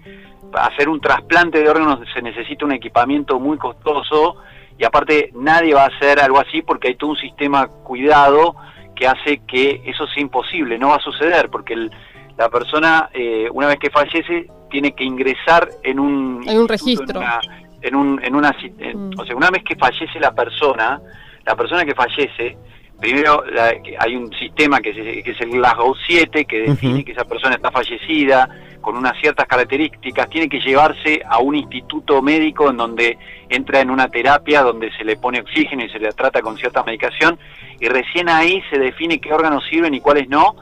hacer 0.54 0.90
un 0.90 1.00
trasplante 1.00 1.62
de 1.62 1.70
órganos 1.70 2.00
se 2.14 2.22
necesita 2.22 2.66
un 2.66 2.72
equipamiento 2.72 3.40
muy 3.40 3.58
costoso 3.58 4.38
y 4.78 4.84
aparte 4.84 5.30
nadie 5.36 5.74
va 5.76 5.84
a 5.84 5.88
hacer 5.96 6.20
algo 6.20 6.40
así 6.40 6.62
porque 6.64 6.88
hay 6.88 6.96
todo 6.96 7.12
un 7.12 7.18
sistema 7.18 7.68
cuidado 7.68 8.56
que 8.96 9.06
hace 9.08 9.42
que 9.48 9.82
eso 9.86 10.08
sea 10.08 10.22
imposible, 10.24 10.78
no 10.80 10.90
va 10.90 10.96
a 10.96 11.00
suceder 11.02 11.50
porque 11.50 11.74
el- 11.74 11.92
la 12.38 12.50
persona 12.50 13.10
eh, 13.14 13.48
una 13.52 13.68
vez 13.68 13.78
que 13.80 13.90
fallece 13.90 14.48
tiene 14.72 14.94
que 14.94 15.04
ingresar 15.04 15.68
en 15.84 16.00
un 16.00 16.42
Hay 16.48 16.58
un 16.58 16.68
registro. 16.70 17.20
en 17.22 17.28
una, 17.28 17.40
en 17.82 17.96
un- 17.96 18.20
en 18.24 18.36
una 18.36 18.56
en- 18.80 19.12
o 19.18 19.26
sea 19.26 19.36
una 19.36 19.50
vez 19.50 19.64
que 19.64 19.76
fallece 19.76 20.20
la 20.20 20.32
persona 20.34 21.00
la 21.46 21.56
persona 21.56 21.86
que 21.86 21.96
fallece 21.96 22.58
primero 23.00 23.44
la- 23.52 23.74
hay 24.00 24.16
un 24.16 24.32
sistema 24.34 24.80
que, 24.82 24.94
se- 24.94 25.24
que 25.24 25.32
es 25.32 25.42
el 25.42 25.52
Glasgow 25.52 25.96
7 26.06 26.46
que 26.46 26.62
define 26.62 27.06
que 27.06 27.14
esa 27.14 27.24
persona 27.26 27.56
está 27.56 27.72
fallecida 27.72 28.50
con 28.82 28.96
unas 28.98 29.18
ciertas 29.20 29.46
características, 29.46 30.30
tiene 30.30 30.48
que 30.48 30.60
llevarse 30.62 31.22
a 31.30 31.40
un 31.40 31.54
instituto 31.56 32.22
médico 32.22 32.70
en 32.70 32.78
donde 32.78 33.18
entra 33.50 33.82
en 33.82 33.90
una 33.90 34.08
terapia 34.10 34.62
donde 34.64 34.90
se 34.98 35.04
le 35.04 35.18
pone 35.18 35.42
oxígeno 35.42 35.84
y 35.84 35.90
se 35.90 36.00
le 36.00 36.12
trata 36.14 36.42
con 36.42 36.58
cierta 36.58 36.84
medicación 36.84 37.38
y 37.80 37.88
recién 37.88 38.30
ahí 38.30 38.62
se 38.70 38.78
define 38.80 39.20
qué 39.20 39.34
órganos 39.34 39.64
sirven 39.70 39.94
y 39.94 40.00
cuáles 40.02 40.28
no 40.30 40.56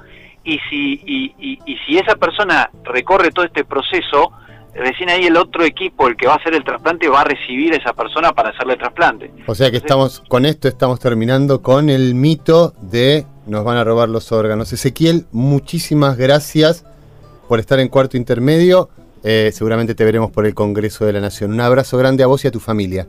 y 0.44 0.60
si, 0.70 1.02
y, 1.06 1.34
y- 1.40 1.60
y 1.66 1.78
si 1.86 1.98
esa 1.98 2.16
persona 2.16 2.70
recorre 2.86 3.32
todo 3.32 3.46
este 3.46 3.66
proceso, 3.66 4.32
recién 4.78 5.10
ahí 5.10 5.26
el 5.26 5.38
otro 5.38 5.64
equipo, 5.64 6.08
el 6.08 6.16
que 6.16 6.28
va 6.28 6.34
a 6.34 6.38
hacer 6.38 6.54
el 6.54 6.64
trasplante, 6.64 7.10
va 7.10 7.22
a 7.22 7.24
recibir 7.24 7.74
a 7.74 7.78
esa 7.78 7.94
persona 7.94 8.34
para 8.34 8.50
hacerle 8.50 8.74
el 8.74 8.80
trasplante. 8.80 9.32
O 9.46 9.56
sea 9.56 9.72
que 9.72 9.78
estamos, 9.78 10.24
con 10.28 10.46
esto 10.46 10.68
estamos 10.68 11.00
terminando 11.00 11.62
con 11.62 11.90
el 11.90 12.16
mito 12.16 12.74
de 12.82 13.26
nos 13.48 13.64
van 13.64 13.78
a 13.78 13.84
robar 13.84 14.10
los 14.10 14.32
órganos. 14.32 14.72
Ezequiel, 14.74 15.26
muchísimas 15.32 16.18
gracias 16.18 16.86
por 17.48 17.60
estar 17.60 17.80
en 17.80 17.88
cuarto 17.88 18.18
intermedio. 18.18 18.90
Eh, 19.24 19.52
seguramente 19.54 19.96
te 19.96 20.06
veremos 20.06 20.32
por 20.32 20.46
el 20.46 20.54
Congreso 20.54 21.06
de 21.06 21.14
la 21.14 21.22
Nación. 21.22 21.54
Un 21.54 21.62
abrazo 21.62 21.98
grande 21.98 22.24
a 22.24 22.28
vos 22.28 22.44
y 22.46 22.48
a 22.48 22.52
tu 22.52 22.60
familia. 22.60 23.08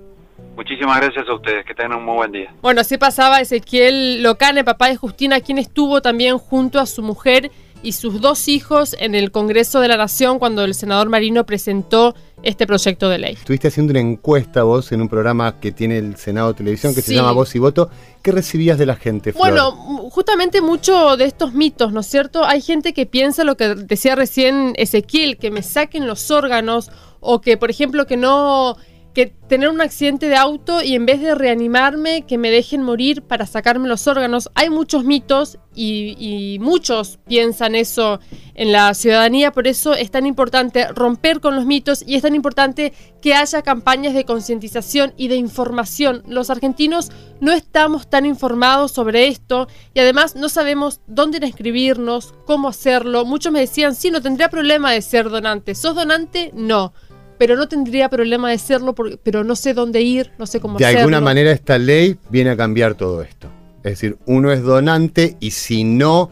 Muchísimas 0.56 1.00
gracias 1.00 1.28
a 1.28 1.34
ustedes, 1.34 1.64
que 1.64 1.74
tengan 1.74 1.98
un 1.98 2.04
muy 2.04 2.16
buen 2.16 2.32
día. 2.32 2.52
Bueno, 2.60 2.80
así 2.80 2.98
pasaba 2.98 3.40
Ezequiel 3.40 4.22
Locane, 4.22 4.64
papá 4.64 4.88
de 4.88 4.96
Justina, 4.96 5.40
quien 5.40 5.58
estuvo 5.58 6.02
también 6.02 6.38
junto 6.38 6.80
a 6.80 6.86
su 6.86 7.02
mujer 7.02 7.50
y 7.82 7.92
sus 7.92 8.20
dos 8.20 8.48
hijos 8.48 8.96
en 8.98 9.14
el 9.14 9.30
Congreso 9.30 9.80
de 9.80 9.88
la 9.88 9.96
Nación 9.96 10.38
cuando 10.38 10.64
el 10.64 10.74
senador 10.74 11.08
Marino 11.08 11.44
presentó 11.46 12.14
este 12.42 12.66
proyecto 12.66 13.08
de 13.08 13.18
ley. 13.18 13.34
Estuviste 13.34 13.68
haciendo 13.68 13.90
una 13.90 14.00
encuesta 14.00 14.62
vos 14.62 14.92
en 14.92 15.00
un 15.00 15.08
programa 15.08 15.58
que 15.60 15.72
tiene 15.72 15.98
el 15.98 16.16
Senado 16.16 16.48
de 16.48 16.54
Televisión 16.54 16.94
que 16.94 17.02
se 17.02 17.14
llama 17.14 17.32
Voz 17.32 17.54
y 17.54 17.58
Voto. 17.58 17.90
¿Qué 18.22 18.32
recibías 18.32 18.78
de 18.78 18.86
la 18.86 18.96
gente, 18.96 19.32
Flor? 19.32 19.48
Bueno, 19.48 19.72
justamente 20.10 20.60
mucho 20.60 21.16
de 21.16 21.24
estos 21.24 21.52
mitos, 21.52 21.92
¿no 21.92 22.00
es 22.00 22.06
cierto? 22.06 22.44
Hay 22.44 22.60
gente 22.60 22.92
que 22.92 23.06
piensa 23.06 23.44
lo 23.44 23.56
que 23.56 23.74
decía 23.74 24.14
recién 24.14 24.72
Ezequiel, 24.76 25.36
que 25.38 25.50
me 25.50 25.62
saquen 25.62 26.06
los 26.06 26.30
órganos 26.30 26.90
o 27.20 27.40
que, 27.40 27.56
por 27.56 27.70
ejemplo, 27.70 28.06
que 28.06 28.16
no 28.16 28.76
que 29.18 29.26
tener 29.48 29.68
un 29.68 29.80
accidente 29.80 30.28
de 30.28 30.36
auto 30.36 30.80
y 30.80 30.94
en 30.94 31.04
vez 31.04 31.20
de 31.20 31.34
reanimarme, 31.34 32.24
que 32.24 32.38
me 32.38 32.52
dejen 32.52 32.84
morir 32.84 33.22
para 33.22 33.46
sacarme 33.46 33.88
los 33.88 34.06
órganos. 34.06 34.48
Hay 34.54 34.70
muchos 34.70 35.02
mitos 35.02 35.58
y, 35.74 36.58
muchos 36.60 37.18
piensan 37.26 37.74
eso 37.74 38.20
en 38.54 38.70
la 38.70 38.94
ciudadanía, 38.94 39.50
por 39.50 39.66
eso 39.66 39.94
es 39.94 40.12
tan 40.12 40.24
importante 40.24 40.86
romper 40.88 41.40
con 41.40 41.56
los 41.56 41.66
mitos 41.66 42.04
y 42.06 42.14
es 42.14 42.22
tan 42.22 42.36
importante 42.36 42.92
que 43.20 43.34
haya 43.34 43.62
campañas 43.62 44.14
de 44.14 44.24
concientización 44.24 45.14
y 45.16 45.26
de 45.26 45.34
información. 45.34 46.22
Los 46.28 46.48
argentinos 46.48 47.10
no 47.40 47.50
estamos 47.50 48.08
tan 48.08 48.24
informados 48.24 48.92
sobre 48.92 49.26
esto 49.26 49.66
y 49.94 50.00
además 50.00 50.36
no 50.36 50.48
sabemos 50.48 51.00
dónde 51.08 51.44
inscribirnos, 51.44 52.34
cómo 52.46 52.68
hacerlo. 52.68 53.24
Muchos 53.24 53.52
me 53.52 53.58
decían, 53.58 53.96
sí, 53.96 54.12
no 54.12 54.22
tendría 54.22 54.48
problema 54.48 54.92
de 54.92 55.02
ser 55.02 55.28
donante. 55.28 55.74
¿Sos 55.74 55.96
donante? 55.96 56.52
No. 56.54 56.92
Pero 57.38 57.56
no 57.56 57.68
tendría 57.68 58.08
problema 58.08 58.50
de 58.50 58.58
serlo, 58.58 58.94
porque- 58.94 59.16
pero 59.22 59.44
no 59.44 59.54
sé 59.56 59.72
dónde 59.74 60.00
ir, 60.02 60.32
no 60.38 60.46
sé 60.46 60.60
cómo 60.60 60.76
de 60.78 60.84
hacerlo. 60.84 61.00
alguna 61.02 61.20
manera 61.20 61.52
esta 61.52 61.78
ley 61.78 62.16
viene 62.30 62.50
a 62.50 62.56
cambiar 62.56 62.94
todo 62.94 63.22
esto. 63.22 63.48
Es 63.84 63.92
decir, 63.92 64.18
uno 64.26 64.50
es 64.52 64.62
donante 64.62 65.36
y 65.40 65.52
si 65.52 65.84
no 65.84 66.30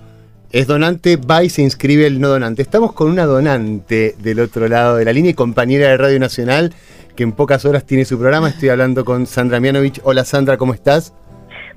es 0.50 0.66
donante, 0.66 1.16
va 1.16 1.44
y 1.44 1.48
se 1.50 1.62
inscribe 1.62 2.06
el 2.06 2.20
no 2.20 2.28
donante. 2.28 2.62
Estamos 2.62 2.92
con 2.92 3.10
una 3.10 3.24
donante 3.24 4.14
del 4.18 4.40
otro 4.40 4.68
lado 4.68 4.96
de 4.96 5.04
la 5.04 5.12
línea 5.12 5.30
y 5.30 5.34
compañera 5.34 5.88
de 5.88 5.96
Radio 5.96 6.18
Nacional 6.18 6.72
que 7.14 7.22
en 7.22 7.32
pocas 7.32 7.64
horas 7.64 7.84
tiene 7.84 8.04
su 8.04 8.18
programa. 8.18 8.48
Estoy 8.48 8.68
hablando 8.70 9.04
con 9.04 9.26
Sandra 9.26 9.60
Mianovich. 9.60 10.00
Hola 10.02 10.24
Sandra, 10.24 10.56
¿cómo 10.56 10.74
estás? 10.74 11.12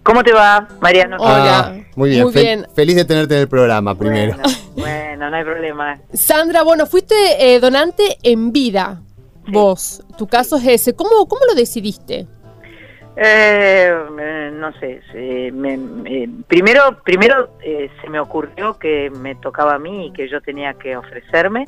¿Cómo 0.04 0.24
te 0.24 0.34
va, 0.34 0.68
Mariano? 0.82 1.18
Ah, 1.20 1.74
muy 1.96 2.10
bien. 2.10 2.24
Muy 2.24 2.34
Fel- 2.34 2.42
bien. 2.42 2.68
Feliz 2.76 2.96
de 2.96 3.06
tenerte 3.06 3.36
en 3.36 3.42
el 3.42 3.48
programa 3.48 3.96
primero. 3.98 4.38
Bueno, 4.76 5.30
no 5.30 5.36
hay 5.36 5.44
problema. 5.44 6.00
Sandra, 6.14 6.64
bueno, 6.64 6.86
fuiste 6.86 7.16
eh, 7.40 7.60
donante 7.60 8.18
en 8.24 8.52
vida. 8.52 9.02
Vos, 9.52 10.04
tu 10.18 10.28
caso 10.28 10.58
es 10.58 10.68
ese. 10.68 10.96
¿Cómo, 10.96 11.28
cómo 11.28 11.42
lo 11.48 11.56
decidiste? 11.56 12.28
Eh, 13.16 13.94
eh, 14.20 14.52
no 14.54 14.72
sé, 14.80 15.02
se- 15.12 15.52
me- 15.52 15.78
me- 15.78 16.30
primero, 16.48 17.02
primero 17.04 17.50
eh, 17.62 17.90
se 18.02 18.10
me 18.10 18.20
ocurrió 18.20 18.78
que 18.80 19.10
me 19.10 19.36
tocaba 19.36 19.76
a 19.76 19.80
mí 19.80 20.08
y 20.08 20.12
que 20.14 20.30
yo 20.30 20.42
tenía 20.42 20.74
que 20.76 20.96
ofrecerme. 20.96 21.66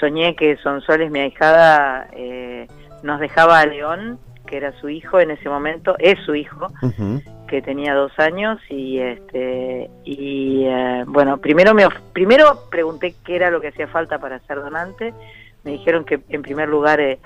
Soñé 0.00 0.34
que 0.34 0.56
Sonsoles, 0.58 1.10
mi 1.10 1.20
ahijada, 1.20 2.08
eh, 2.12 2.66
nos 3.02 3.20
dejaba 3.20 3.60
a 3.60 3.66
León, 3.66 4.18
que 4.46 4.56
era 4.56 4.72
su 4.80 4.88
hijo 4.88 5.20
en 5.20 5.30
ese 5.30 5.48
momento, 5.48 5.94
es 5.98 6.18
su 6.24 6.34
hijo, 6.34 6.68
que 7.48 7.60
tenía 7.62 7.94
dos 7.94 8.12
años 8.18 8.58
y 8.70 8.98
este 8.98 9.90
y 10.04 10.64
eh, 10.64 11.04
bueno 11.06 11.36
primero 11.36 11.74
me 11.74 11.84
of- 11.84 12.00
primero 12.14 12.60
pregunté 12.70 13.14
qué 13.24 13.36
era 13.36 13.50
lo 13.50 13.60
que 13.60 13.68
hacía 13.68 13.88
falta 13.88 14.18
para 14.18 14.38
ser 14.46 14.60
donante 14.62 15.12
me 15.64 15.72
dijeron 15.72 16.04
que 16.04 16.20
en 16.28 16.42
primer 16.42 16.68
lugar 16.68 17.00
eh, 17.00 17.18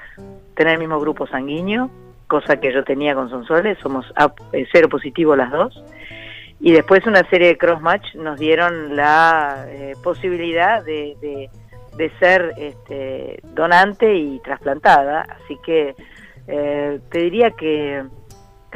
tener 0.55 0.75
el 0.75 0.79
mismo 0.79 0.99
grupo 1.01 1.27
sanguíneo 1.27 1.91
cosa 2.27 2.59
que 2.59 2.73
yo 2.73 2.83
tenía 2.83 3.15
con 3.15 3.31
Sonsoles 3.31 3.79
somos 3.79 4.05
A- 4.17 4.33
eh, 4.53 4.67
cero 4.73 4.89
positivo 4.89 5.37
las 5.37 5.51
dos. 5.53 5.83
Y 6.59 6.73
después 6.73 7.07
una 7.07 7.23
serie 7.29 7.49
de 7.49 7.59
cross 7.59 7.81
match 7.81 8.15
nos 8.15 8.39
dieron 8.41 8.97
la 8.97 9.67
eh, 9.69 9.93
posibilidad 10.03 10.83
de, 10.85 11.15
de, 11.21 11.51
de 11.97 12.11
ser 12.19 12.53
este, 12.57 13.41
donante 13.55 14.15
y 14.15 14.41
trasplantada. 14.41 15.21
Así 15.23 15.57
que 15.65 15.95
eh, 16.49 16.99
te 17.11 17.19
diría 17.21 17.51
que 17.53 18.03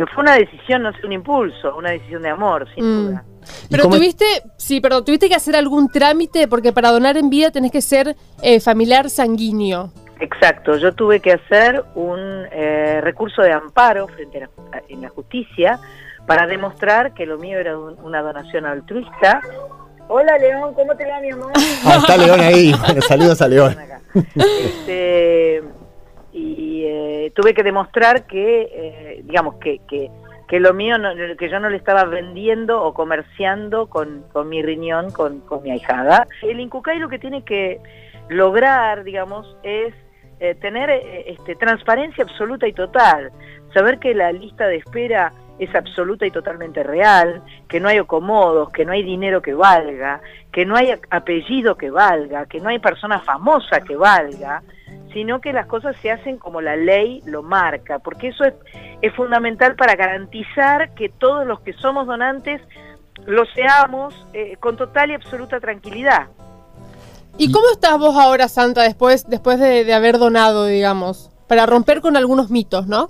que 0.07 0.13
fue 0.15 0.23
una 0.23 0.35
decisión, 0.37 0.83
no 0.83 0.93
sé, 0.93 1.05
un 1.07 1.13
impulso, 1.13 1.77
una 1.77 1.91
decisión 1.91 2.23
de 2.23 2.31
amor, 2.31 2.67
sin 2.75 2.85
Mm. 2.85 3.07
duda. 3.09 3.25
Pero 3.71 3.89
tuviste, 3.89 4.25
sí, 4.57 4.81
perdón, 4.81 5.05
tuviste 5.05 5.29
que 5.29 5.35
hacer 5.35 5.57
algún 5.57 5.89
trámite 5.91 6.47
porque 6.49 6.73
para 6.73 6.91
donar 6.91 7.17
en 7.17 7.29
vida 7.31 7.51
tenés 7.51 7.71
que 7.73 7.81
ser 7.83 8.17
eh, 8.43 8.61
familiar 8.61 9.11
sanguíneo. 9.11 9.91
Exacto, 10.21 10.77
yo 10.77 10.93
tuve 10.95 11.21
que 11.21 11.33
hacer 11.33 11.83
un 11.95 12.19
eh, 12.53 13.01
recurso 13.03 13.43
de 13.43 13.53
amparo 13.53 14.07
frente 14.09 14.39
a 14.39 14.41
la, 14.73 14.83
en 14.89 15.01
la 15.03 15.09
justicia 15.09 15.79
para 16.27 16.47
demostrar 16.47 17.13
que 17.15 17.25
lo 17.27 17.39
mío 17.39 17.59
era 17.59 17.79
un- 17.79 17.99
una 18.03 18.21
donación 18.23 18.67
altruista. 18.67 19.41
Hola 20.09 20.37
León, 20.39 20.75
¿cómo 20.75 20.95
te 20.97 21.07
va 21.07 21.21
mi 21.21 21.31
amor? 21.31 21.53
Ah, 21.85 21.97
está 21.99 22.17
León 22.17 22.41
ahí. 22.41 22.75
Bueno, 22.87 23.01
saludos 23.09 23.41
a 23.43 23.49
León. 23.49 23.77
Este, 24.35 25.63
y 26.33 26.70
eh, 27.27 27.31
tuve 27.35 27.55
que 27.55 27.63
demostrar 27.63 28.27
que, 28.27 28.63
eh, 28.73 29.21
digamos, 29.25 29.57
que, 29.57 29.81
que, 29.89 30.11
que 30.49 30.61
lo 30.61 30.73
mío, 30.75 30.99
no- 30.99 31.15
que 31.37 31.49
yo 31.49 31.61
no 31.61 31.69
le 31.71 31.77
estaba 31.77 32.05
vendiendo 32.05 32.83
o 32.83 32.95
comerciando 32.95 33.89
con, 33.89 34.25
con 34.33 34.49
mi 34.49 34.63
riñón, 34.63 35.11
con, 35.11 35.41
con 35.41 35.63
mi 35.63 35.71
ahijada. 35.71 36.27
El 36.43 36.61
Incucay 36.61 36.99
lo 36.99 37.09
que 37.09 37.19
tiene 37.19 37.45
que 37.45 37.81
lograr, 38.29 39.05
digamos, 39.05 39.57
es 39.63 39.95
eh, 40.41 40.55
tener 40.55 40.89
este, 41.27 41.55
transparencia 41.57 42.25
absoluta 42.25 42.67
y 42.67 42.73
total, 42.73 43.31
saber 43.75 43.99
que 43.99 44.15
la 44.15 44.33
lista 44.33 44.67
de 44.67 44.77
espera 44.77 45.33
es 45.59 45.75
absoluta 45.75 46.25
y 46.27 46.31
totalmente 46.31 46.83
real, 46.83 47.43
que 47.69 47.81
no 47.81 47.89
hay 47.89 47.99
acomodos, 47.99 48.71
que 48.71 48.87
no 48.87 48.93
hay 48.93 49.03
dinero 49.03 49.43
que 49.43 49.53
valga, 49.53 50.23
que 50.51 50.65
no 50.65 50.75
hay 50.75 50.95
apellido 51.11 51.77
que 51.77 51.91
valga, 51.91 52.47
que 52.47 52.61
no 52.61 52.71
hay 52.71 52.79
persona 52.79 53.19
famosa 53.21 53.81
que 53.83 53.95
valga, 53.95 54.63
sino 55.13 55.41
que 55.41 55.53
las 55.53 55.67
cosas 55.67 55.97
se 56.03 56.11
hacen 56.11 56.39
como 56.39 56.61
la 56.61 56.77
ley 56.77 57.23
lo 57.25 57.43
marca, 57.43 57.99
porque 57.99 58.29
eso 58.29 58.45
es, 58.45 58.55
es 59.03 59.15
fundamental 59.15 59.77
para 59.77 59.95
garantizar 59.97 60.95
que 60.95 61.09
todos 61.09 61.47
los 61.47 61.61
que 61.61 61.73
somos 61.75 62.07
donantes 62.07 62.61
lo 63.27 63.45
seamos 63.47 64.15
eh, 64.33 64.57
con 64.61 64.77
total 64.77 65.11
y 65.11 65.15
absoluta 65.15 65.61
tranquilidad. 65.61 66.29
¿Y 67.39 67.51
cómo 67.53 67.71
estás 67.73 67.99
vos 67.99 68.17
ahora, 68.17 68.49
Santa, 68.49 68.83
después, 68.83 69.29
después 69.29 69.59
de, 69.59 69.85
de 69.85 69.95
haber 69.95 70.19
donado, 70.19 70.67
digamos? 70.67 71.31
Para 71.47 71.67
romper 71.67 72.01
con 72.01 72.17
algunos 72.17 72.51
mitos, 72.51 72.87
¿no? 72.87 73.09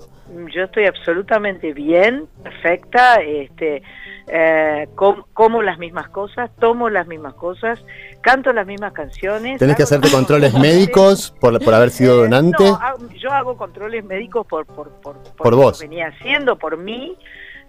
Yo 0.54 0.64
estoy 0.64 0.86
absolutamente 0.86 1.72
bien, 1.72 2.28
perfecta, 2.42 3.16
este, 3.16 3.82
eh, 4.28 4.86
com- 4.94 5.24
como 5.32 5.60
las 5.62 5.78
mismas 5.78 6.08
cosas, 6.10 6.50
tomo 6.60 6.88
las 6.88 7.06
mismas 7.08 7.34
cosas, 7.34 7.84
canto 8.20 8.52
las 8.52 8.66
mismas 8.66 8.92
canciones. 8.92 9.58
¿Tenés 9.58 9.76
que 9.76 9.82
hacerte 9.82 10.08
controles 10.10 10.54
médicos 10.54 11.34
por, 11.40 11.62
por 11.64 11.74
haber 11.74 11.90
sido 11.90 12.16
donante? 12.16 12.62
No, 12.62 12.76
hago- 12.76 13.08
yo 13.14 13.32
hago 13.32 13.56
controles 13.56 14.04
médicos 14.04 14.46
por, 14.46 14.66
por, 14.66 14.90
por, 15.00 15.16
Por 15.36 15.56
vos. 15.56 15.80
venía 15.80 16.08
haciendo, 16.08 16.56
por 16.56 16.76
mí. 16.76 17.16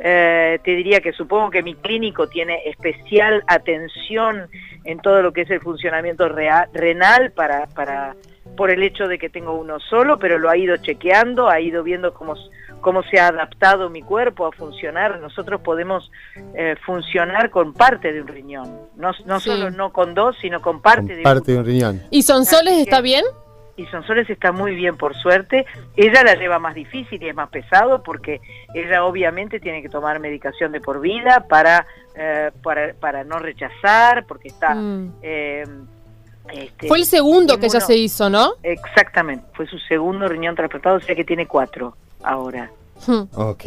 Eh, 0.03 0.59
te 0.63 0.71
diría 0.75 0.99
que 0.99 1.11
supongo 1.13 1.51
que 1.51 1.61
mi 1.61 1.75
clínico 1.75 2.27
tiene 2.27 2.59
especial 2.65 3.43
atención 3.45 4.49
en 4.83 4.99
todo 4.99 5.21
lo 5.21 5.31
que 5.31 5.41
es 5.41 5.49
el 5.51 5.61
funcionamiento 5.61 6.27
renal 6.73 7.31
para, 7.31 7.67
para 7.67 8.15
por 8.57 8.69
el 8.71 8.83
hecho 8.83 9.07
de 9.07 9.17
que 9.17 9.29
tengo 9.29 9.53
uno 9.53 9.79
solo, 9.79 10.19
pero 10.19 10.37
lo 10.37 10.49
ha 10.49 10.57
ido 10.57 10.77
chequeando, 10.77 11.49
ha 11.49 11.59
ido 11.59 11.83
viendo 11.83 12.13
cómo, 12.13 12.35
cómo 12.81 13.03
se 13.03 13.19
ha 13.19 13.27
adaptado 13.27 13.89
mi 13.89 14.01
cuerpo 14.01 14.45
a 14.45 14.51
funcionar. 14.51 15.19
Nosotros 15.19 15.61
podemos 15.61 16.11
eh, 16.55 16.75
funcionar 16.85 17.49
con 17.49 17.73
parte 17.73 18.11
de 18.11 18.21
un 18.21 18.27
riñón, 18.27 18.69
no, 18.95 19.11
no 19.25 19.39
Sí. 19.39 19.49
solo 19.49 19.71
no 19.71 19.91
con 19.91 20.13
dos, 20.13 20.35
sino 20.41 20.61
con 20.61 20.81
parte 20.81 21.15
de 21.15 21.23
Parte 21.23 21.53
de 21.53 21.57
un 21.59 21.65
riñón. 21.65 22.01
¿Y 22.11 22.23
Sonsoles 22.23 22.77
está 22.79 23.01
bien? 23.01 23.23
y 23.77 23.85
Sonsoles 23.87 24.29
está 24.29 24.51
muy 24.51 24.75
bien 24.75 24.95
por 24.95 25.15
suerte. 25.15 25.65
Ella 25.95 26.23
la 26.23 26.35
lleva 26.35 26.59
más 26.59 26.75
difícil 26.75 27.23
y 27.23 27.29
es 27.29 27.35
más 27.35 27.49
pesado 27.49 28.03
porque 28.03 28.39
ella 28.75 29.05
obviamente 29.05 29.59
tiene 29.59 29.81
que 29.81 29.89
tomar 29.89 30.19
medicación 30.19 30.71
de 30.71 30.81
por 30.81 30.99
vida 31.01 31.45
para 31.49 31.87
eh, 32.13 32.51
para, 32.61 32.93
para 32.99 33.23
no 33.23 33.39
rechazar, 33.39 34.25
porque 34.27 34.49
está... 34.49 34.75
Mm. 34.75 35.13
eh, 35.23 35.63
este, 36.53 36.87
Fue 36.87 36.97
el 36.97 37.05
segundo 37.05 37.59
que 37.59 37.69
ya 37.69 37.79
se 37.79 37.95
hizo, 37.95 38.29
¿no? 38.29 38.53
Exactamente, 38.63 39.45
fue 39.53 39.67
su 39.67 39.77
segundo 39.79 40.27
riñón 40.27 40.55
trasplantado, 40.55 40.97
o 40.97 40.99
sea 40.99 41.15
que 41.15 41.23
tiene 41.23 41.47
cuatro 41.47 41.95
ahora. 42.23 42.71
Hmm. 43.05 43.23
Ok. 43.33 43.63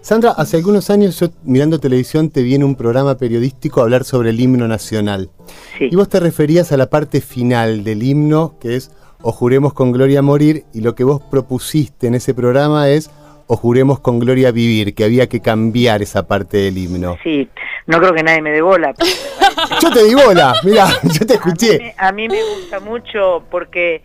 Sandra, 0.00 0.30
hace 0.30 0.56
algunos 0.56 0.88
años 0.88 1.20
yo 1.20 1.28
mirando 1.44 1.78
televisión 1.78 2.30
te 2.30 2.42
vi 2.42 2.54
en 2.54 2.64
un 2.64 2.74
programa 2.74 3.16
periodístico 3.16 3.80
a 3.80 3.82
hablar 3.82 4.04
sobre 4.04 4.30
el 4.30 4.40
himno 4.40 4.66
nacional. 4.66 5.30
Sí. 5.76 5.88
Y 5.90 5.96
vos 5.96 6.08
te 6.08 6.20
referías 6.20 6.72
a 6.72 6.76
la 6.76 6.88
parte 6.88 7.20
final 7.20 7.84
del 7.84 8.02
himno, 8.02 8.54
que 8.60 8.76
es 8.76 8.90
O 9.20 9.32
juremos 9.32 9.74
con 9.74 9.90
gloria 9.90 10.22
morir, 10.22 10.64
y 10.72 10.80
lo 10.80 10.94
que 10.94 11.04
vos 11.04 11.20
propusiste 11.20 12.06
en 12.06 12.14
ese 12.14 12.34
programa 12.34 12.88
es 12.88 13.10
O 13.48 13.56
juremos 13.56 13.98
con 14.00 14.18
gloria 14.20 14.52
vivir, 14.52 14.94
que 14.94 15.04
había 15.04 15.26
que 15.28 15.40
cambiar 15.40 16.02
esa 16.02 16.28
parte 16.28 16.58
del 16.58 16.78
himno. 16.78 17.16
Sí, 17.24 17.48
no 17.86 17.98
creo 17.98 18.12
que 18.14 18.22
nadie 18.22 18.42
me 18.42 18.50
dé 18.52 18.60
bola. 18.62 18.92
Yo 19.82 19.90
te 19.90 20.04
di 20.04 20.14
bola, 20.14 20.54
mira, 20.64 20.86
yo 21.02 21.26
te 21.26 21.34
a, 21.34 21.36
mí, 21.36 21.42
escuché. 21.46 21.78
me- 21.78 21.94
a 21.98 22.12
mí 22.12 22.28
me 22.28 22.38
gusta 22.54 22.78
mucho 22.78 23.42
porque 23.50 24.02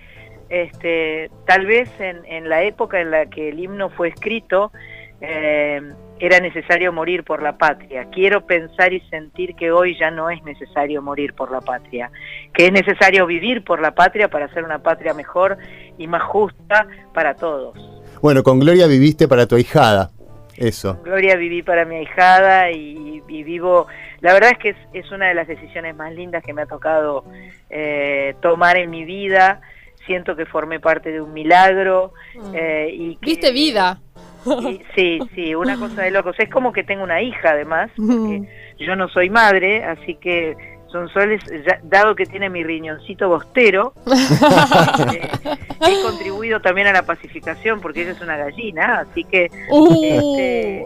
este, 0.49 1.29
tal 1.45 1.65
vez 1.67 1.89
en, 1.99 2.25
en 2.25 2.49
la 2.49 2.63
época 2.63 2.99
en 3.01 3.11
la 3.11 3.25
que 3.27 3.49
el 3.49 3.59
himno 3.59 3.89
fue 3.91 4.07
escrito 4.07 4.71
eh, 5.21 5.79
era 6.19 6.39
necesario 6.39 6.91
morir 6.93 7.23
por 7.23 7.41
la 7.43 7.57
patria. 7.57 8.07
Quiero 8.11 8.45
pensar 8.45 8.93
y 8.93 9.01
sentir 9.09 9.55
que 9.55 9.71
hoy 9.71 9.97
ya 9.99 10.09
no 10.09 10.29
es 10.29 10.41
necesario 10.43 11.01
morir 11.01 11.33
por 11.33 11.51
la 11.51 11.59
patria, 11.61 12.09
que 12.53 12.67
es 12.67 12.71
necesario 12.71 13.25
vivir 13.25 13.63
por 13.63 13.81
la 13.81 13.93
patria 13.93 14.27
para 14.29 14.45
hacer 14.45 14.63
una 14.63 14.79
patria 14.79 15.13
mejor 15.13 15.57
y 15.97 16.07
más 16.07 16.23
justa 16.23 16.87
para 17.13 17.35
todos. 17.35 17.77
Bueno, 18.23 18.41
con 18.41 18.57
gloria 18.57 18.87
viviste 18.87 19.27
para 19.27 19.45
tu 19.47 19.55
ahijada. 19.57 20.09
Eso. 20.55 20.97
Gloria 21.03 21.35
viví 21.35 21.61
para 21.61 21.83
mi 21.83 21.97
ahijada 21.97 22.71
y, 22.71 23.21
y 23.27 23.43
vivo, 23.43 23.87
la 24.21 24.31
verdad 24.31 24.51
es 24.53 24.57
que 24.59 24.69
es, 24.69 24.77
es 24.93 25.11
una 25.11 25.27
de 25.27 25.33
las 25.33 25.45
decisiones 25.45 25.93
más 25.93 26.13
lindas 26.13 26.41
que 26.41 26.53
me 26.53 26.61
ha 26.61 26.65
tocado 26.65 27.25
eh, 27.69 28.33
tomar 28.41 28.77
en 28.77 28.91
mi 28.91 29.03
vida. 29.03 29.59
Siento 30.05 30.37
que 30.37 30.45
formé 30.45 30.79
parte 30.79 31.11
de 31.11 31.19
un 31.19 31.33
milagro 31.33 32.13
eh, 32.53 32.87
y 32.93 33.17
que, 33.17 33.25
Viste 33.25 33.51
vida. 33.51 33.99
y- 34.45 34.79
sí, 34.95 35.19
sí, 35.35 35.53
una 35.53 35.77
cosa 35.77 36.03
de 36.03 36.11
locos. 36.11 36.37
Es 36.39 36.49
como 36.49 36.71
que 36.71 36.85
tengo 36.85 37.03
una 37.03 37.21
hija 37.21 37.49
además, 37.49 37.91
porque 37.97 38.43
yo 38.79 38.95
no 38.95 39.09
soy 39.09 39.29
madre, 39.29 39.83
así 39.83 40.15
que 40.15 40.55
Sonsoles, 40.93 41.41
ya- 41.65 41.79
dado 41.83 42.15
que 42.15 42.25
tiene 42.25 42.49
mi 42.49 42.63
riñoncito 42.63 43.27
bostero, 43.27 43.93
eh, 45.11 45.29
he 45.81 46.01
contribuido 46.03 46.61
también 46.61 46.87
a 46.87 46.93
la 46.93 47.01
pacificación 47.05 47.81
porque 47.81 48.03
ella 48.03 48.11
es 48.11 48.21
una 48.21 48.37
gallina, 48.37 48.99
así 49.09 49.23
que 49.25 49.49
Uh. 49.69 49.91
este, 50.03 50.77
eh, 50.79 50.83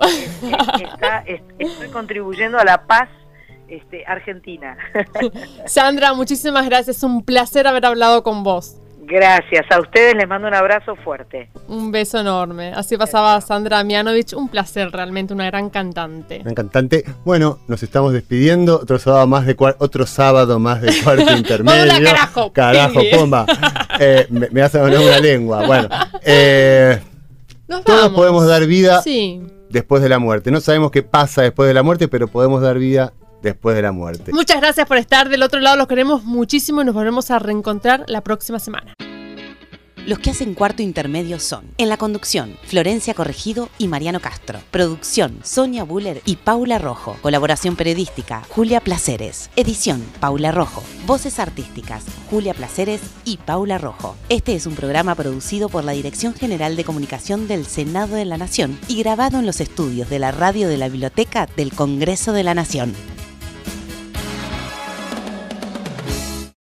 está- 0.83 1.19
es- 1.27 1.41
estoy 1.59 1.89
contribuyendo 1.89 2.57
a 2.57 2.63
la 2.63 2.87
paz 2.87 3.09
este, 3.67 4.05
argentina. 4.07 4.77
Sandra, 5.65 6.13
muchísimas 6.13 6.65
gracias. 6.65 7.03
Un 7.03 7.23
placer 7.25 7.67
haber 7.67 7.85
hablado 7.85 8.23
con 8.23 8.43
vos. 8.43 8.77
Gracias 9.09 9.65
a 9.71 9.79
ustedes, 9.79 10.15
les 10.15 10.27
mando 10.27 10.49
un 10.49 10.53
abrazo 10.53 10.97
fuerte. 10.97 11.49
Un 11.69 11.91
beso 11.93 12.19
enorme. 12.19 12.73
Así 12.75 12.97
pasaba 12.97 13.39
Sandra 13.39 13.81
Mianovich. 13.85 14.33
Un 14.33 14.49
placer, 14.49 14.91
realmente, 14.91 15.33
una 15.33 15.45
gran 15.45 15.69
cantante. 15.69 16.39
Gran 16.39 16.53
cantante. 16.53 17.05
Bueno, 17.23 17.59
nos 17.69 17.81
estamos 17.83 18.11
despidiendo. 18.11 18.75
Otro 18.81 18.99
sábado 18.99 19.25
más 19.25 19.45
de 19.45 19.55
otro 19.79 20.05
sábado 20.05 20.59
más 20.59 20.81
de 20.81 20.91
cuarto 21.03 21.31
intermedio. 21.37 21.85
Vámonos, 21.87 22.09
carajo, 22.11 22.51
Carajo, 22.53 22.99
Pili. 22.99 23.11
pomba. 23.15 23.45
Eh, 23.99 24.27
me, 24.29 24.49
me 24.51 24.61
hace 24.61 24.77
doler 24.77 24.99
una 24.99 25.19
lengua. 25.19 25.65
Bueno, 25.65 25.87
eh, 26.25 26.99
Nos 27.69 27.85
todos 27.85 28.01
vamos. 28.01 28.15
podemos 28.17 28.45
dar 28.45 28.65
vida 28.65 29.01
Sí. 29.03 29.41
después 29.69 30.03
de 30.03 30.09
la 30.09 30.19
muerte. 30.19 30.51
No 30.51 30.59
sabemos 30.59 30.91
qué 30.91 31.01
pasa 31.01 31.43
después 31.43 31.67
de 31.69 31.73
la 31.73 31.81
muerte, 31.81 32.09
pero 32.09 32.27
podemos 32.27 32.61
dar 32.61 32.77
vida 32.77 33.13
después 33.41 33.75
de 33.75 33.81
la 33.81 33.91
muerte. 33.91 34.31
Muchas 34.33 34.59
gracias 34.61 34.87
por 34.87 34.97
estar 34.97 35.29
del 35.29 35.43
otro 35.43 35.59
lado. 35.59 35.77
Los 35.77 35.87
queremos 35.87 36.23
muchísimo 36.23 36.81
y 36.81 36.85
nos 36.85 36.95
volvemos 36.95 37.31
a 37.31 37.39
reencontrar 37.39 38.05
la 38.07 38.21
próxima 38.21 38.59
semana. 38.59 38.93
Los 40.07 40.19
que 40.19 40.29
hacen 40.29 40.53
cuarto 40.53 40.81
intermedio 40.81 41.37
son, 41.37 41.65
en 41.77 41.89
la 41.89 41.97
conducción, 41.97 42.55
Florencia 42.63 43.13
Corregido 43.13 43.67
y 43.77 43.89
Mariano 43.89 44.21
Castro. 44.21 44.61
Producción, 44.71 45.39
Sonia 45.43 45.83
Buller 45.83 46.21
y 46.23 46.37
Paula 46.37 46.79
Rojo. 46.79 47.17
Colaboración 47.21 47.75
periodística, 47.75 48.41
Julia 48.47 48.79
Placeres. 48.79 49.49
Edición, 49.57 50.01
Paula 50.21 50.53
Rojo. 50.53 50.81
Voces 51.05 51.39
artísticas, 51.39 52.05
Julia 52.29 52.53
Placeres 52.53 53.01
y 53.25 53.35
Paula 53.35 53.79
Rojo. 53.79 54.15
Este 54.29 54.55
es 54.55 54.65
un 54.65 54.75
programa 54.75 55.13
producido 55.13 55.67
por 55.67 55.83
la 55.83 55.91
Dirección 55.91 56.33
General 56.33 56.77
de 56.77 56.85
Comunicación 56.85 57.49
del 57.49 57.65
Senado 57.65 58.15
de 58.15 58.23
la 58.23 58.37
Nación 58.37 58.79
y 58.87 59.03
grabado 59.03 59.39
en 59.39 59.45
los 59.45 59.59
estudios 59.59 60.09
de 60.09 60.19
la 60.19 60.31
radio 60.31 60.69
de 60.69 60.77
la 60.77 60.87
Biblioteca 60.87 61.49
del 61.57 61.73
Congreso 61.73 62.31
de 62.31 62.43
la 62.43 62.53
Nación. 62.53 62.95